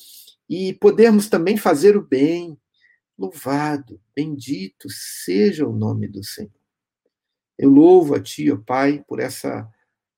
e 0.48 0.72
podermos 0.74 1.28
também 1.28 1.56
fazer 1.56 1.96
o 1.96 2.06
bem. 2.06 2.56
Louvado, 3.18 4.00
bendito 4.14 4.88
seja 4.88 5.66
o 5.66 5.76
nome 5.76 6.06
do 6.06 6.22
Senhor. 6.22 6.52
Eu 7.58 7.70
louvo 7.70 8.14
a 8.14 8.22
Ti, 8.22 8.52
ó 8.52 8.56
Pai, 8.56 9.02
por 9.08 9.18
essa 9.18 9.68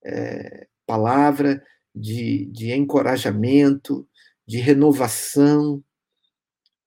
é, 0.05 0.67
palavra 0.85 1.63
de, 1.99 2.45
de 2.45 2.71
encorajamento, 2.71 4.07
de 4.47 4.57
renovação, 4.57 5.83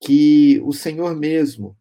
que 0.03 0.61
o 0.65 0.73
Senhor 0.73 1.15
mesmo 1.15 1.77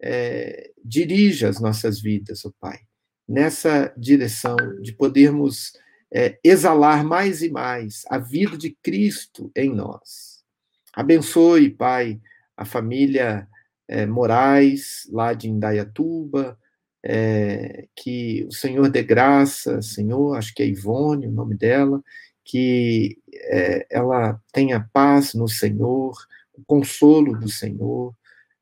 é, 0.00 0.70
dirija 0.84 1.48
as 1.48 1.60
nossas 1.60 2.00
vidas, 2.00 2.44
ó 2.44 2.48
oh 2.48 2.52
Pai, 2.60 2.78
nessa 3.26 3.92
direção 3.96 4.56
de 4.82 4.92
podermos 4.92 5.72
é, 6.12 6.38
exalar 6.44 7.02
mais 7.04 7.42
e 7.42 7.50
mais 7.50 8.02
a 8.08 8.18
vida 8.18 8.56
de 8.56 8.76
Cristo 8.82 9.50
em 9.56 9.74
nós. 9.74 10.44
Abençoe, 10.92 11.70
Pai, 11.70 12.20
a 12.56 12.64
família 12.64 13.48
é, 13.88 14.06
Moraes, 14.06 15.08
lá 15.10 15.32
de 15.32 15.48
Indaiatuba, 15.48 16.56
é, 17.02 17.88
que 17.96 18.46
o 18.48 18.52
Senhor 18.52 18.88
dê 18.90 19.02
graça, 19.02 19.82
Senhor, 19.82 20.36
acho 20.36 20.54
que 20.54 20.62
é 20.62 20.66
Ivone 20.66 21.26
o 21.26 21.32
nome 21.32 21.56
dela, 21.56 22.02
que 22.44 23.18
é, 23.32 23.86
ela 23.90 24.40
tenha 24.52 24.88
paz 24.92 25.34
no 25.34 25.48
Senhor, 25.48 26.14
o 26.52 26.62
consolo 26.66 27.38
do 27.38 27.48
Senhor, 27.48 28.14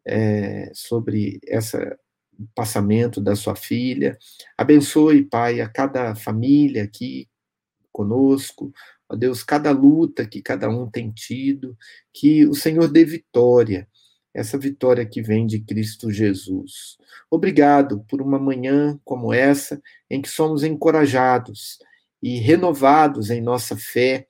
é, 0.07 0.71
sobre 0.75 1.41
esse 1.45 1.77
passamento 2.55 3.21
da 3.21 3.37
sua 3.37 3.55
filha. 3.55 4.17
Abençoe, 4.57 5.25
Pai, 5.25 5.61
a 5.61 5.69
cada 5.69 6.15
família 6.15 6.85
aqui 6.85 7.29
conosco, 7.93 8.73
ó 9.09 9.15
Deus, 9.15 9.43
cada 9.43 9.71
luta 9.71 10.27
que 10.27 10.41
cada 10.41 10.69
um 10.69 10.91
tem 10.91 11.11
tido, 11.11 11.77
que 12.13 12.47
o 12.47 12.55
Senhor 12.55 12.89
dê 12.89 13.05
vitória, 13.05 13.87
essa 14.33 14.57
vitória 14.57 15.05
que 15.05 15.21
vem 15.21 15.47
de 15.47 15.61
Cristo 15.61 16.11
Jesus. 16.11 16.97
Obrigado 17.31 18.03
por 18.09 18.23
uma 18.23 18.39
manhã 18.39 18.99
como 19.05 19.33
essa, 19.33 19.81
em 20.11 20.23
que 20.23 20.29
somos 20.29 20.65
encorajados 20.65 21.79
e 22.23 22.39
renovados 22.39 23.31
em 23.31 23.41
nossa 23.41 23.77
fé 23.77 24.29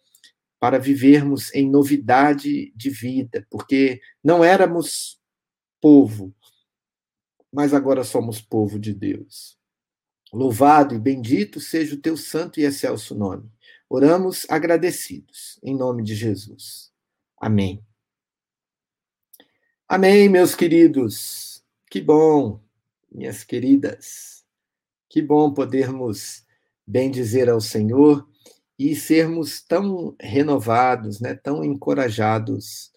para 0.59 0.79
vivermos 0.79 1.53
em 1.55 1.69
novidade 1.69 2.73
de 2.75 2.89
vida, 2.89 3.47
porque 3.51 4.01
não 4.23 4.45
éramos 4.45 5.21
povo, 5.81 6.35
mas 7.53 7.75
agora 7.75 8.05
somos 8.05 8.41
povo 8.41 8.79
de 8.79 8.95
Deus. 8.95 9.59
Louvado 10.33 10.95
e 10.95 10.99
bendito 10.99 11.61
seja 11.61 11.95
o 11.95 12.01
teu 12.01 12.17
santo 12.17 12.59
e 12.59 12.65
excelso 12.65 13.15
nome. 13.15 13.51
Oramos 13.91 14.47
agradecidos, 14.49 15.59
em 15.63 15.77
nome 15.77 16.03
de 16.03 16.15
Jesus. 16.15 16.91
Amém. 17.37 17.85
Amém, 19.87 20.29
meus 20.31 20.55
queridos. 20.55 21.63
Que 21.91 22.01
bom, 22.01 22.63
minhas 23.11 23.45
queridas. 23.45 24.43
Que 25.11 25.21
bom 25.21 25.53
podermos 25.53 26.42
bendizer 26.87 27.49
ao 27.49 27.61
Senhor 27.61 28.27
e 28.79 28.97
sermos 28.97 29.63
tão 29.63 30.17
renovados, 30.21 31.21
né, 31.21 31.35
tão 31.35 31.65
encorajados 31.65 32.91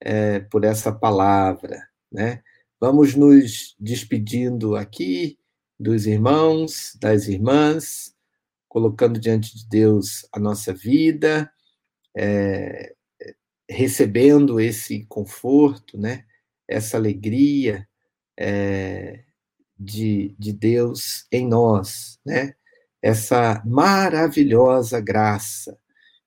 é, 0.00 0.40
por 0.40 0.64
essa 0.64 0.92
palavra 0.92 1.92
né? 2.12 2.42
Vamos 2.78 3.14
nos 3.14 3.74
despedindo 3.78 4.76
aqui 4.76 5.38
dos 5.78 6.06
irmãos, 6.06 6.96
das 7.00 7.26
irmãs, 7.26 8.14
colocando 8.68 9.18
diante 9.18 9.56
de 9.56 9.68
Deus 9.68 10.26
a 10.32 10.38
nossa 10.38 10.72
vida, 10.72 11.50
é, 12.16 12.94
recebendo 13.68 14.60
esse 14.60 15.06
conforto, 15.06 15.98
né? 15.98 16.24
Essa 16.68 16.96
alegria 16.96 17.88
é, 18.38 19.24
de, 19.78 20.34
de 20.38 20.52
Deus 20.52 21.26
em 21.32 21.46
nós, 21.46 22.18
né? 22.24 22.54
Essa 23.02 23.60
maravilhosa 23.66 25.00
graça. 25.00 25.76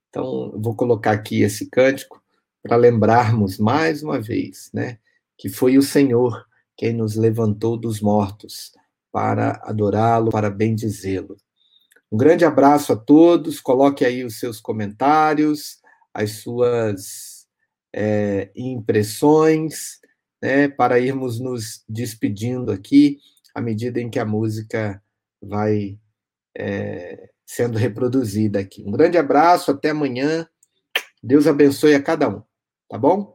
Então, 0.10 0.54
vou 0.62 0.76
colocar 0.76 1.12
aqui 1.12 1.42
esse 1.42 1.70
cântico 1.70 2.22
para 2.62 2.76
lembrarmos 2.76 3.58
mais 3.58 4.04
uma 4.04 4.20
vez, 4.20 4.70
né? 4.74 5.00
que 5.38 5.50
foi 5.50 5.78
o 5.78 5.82
Senhor 5.82 6.46
quem 6.78 6.94
nos 6.94 7.16
levantou 7.16 7.78
dos 7.78 8.02
mortos 8.02 8.72
para 9.12 9.62
adorá-lo, 9.64 10.32
para 10.32 10.50
bendizê-lo. 10.50 11.38
Um 12.12 12.18
grande 12.18 12.44
abraço 12.44 12.94
a 12.94 12.96
todos. 12.96 13.62
Coloque 13.62 14.04
aí 14.04 14.24
os 14.24 14.40
seus 14.40 14.60
comentários, 14.60 15.80
as 16.14 16.32
suas 16.32 17.46
é, 17.94 18.52
impressões, 18.56 20.00
né, 20.42 20.68
para 20.68 21.00
irmos 21.00 21.40
nos 21.40 21.84
despedindo 21.88 22.72
aqui 22.72 23.20
à 23.54 23.62
medida 23.62 24.02
em 24.02 24.10
que 24.10 24.20
a 24.20 24.26
música 24.26 25.02
vai 25.42 25.98
é, 26.58 27.30
sendo 27.46 27.78
reproduzida 27.78 28.60
aqui. 28.60 28.84
Um 28.86 28.92
grande 28.92 29.18
abraço, 29.18 29.72
até 29.72 29.90
amanhã. 29.90 30.48
Deus 31.22 31.48
abençoe 31.48 31.96
a 31.96 32.02
cada 32.02 32.30
um, 32.30 32.44
tá 32.90 32.98
bom? 32.98 33.35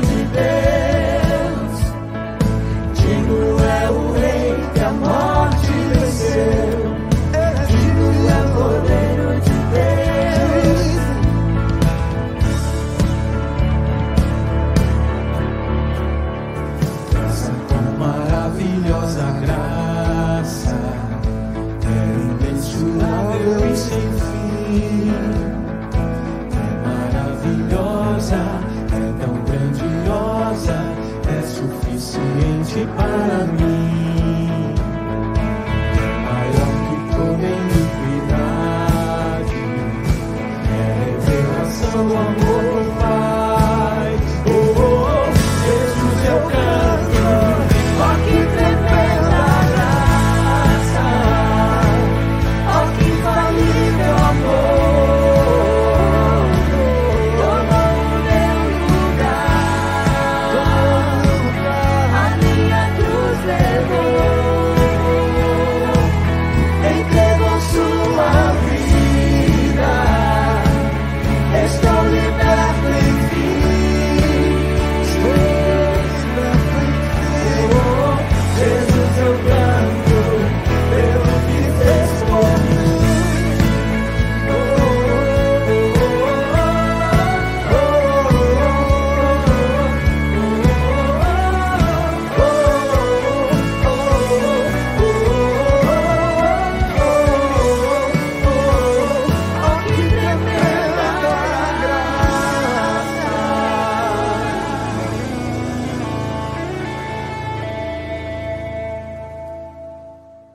para 32.79 33.10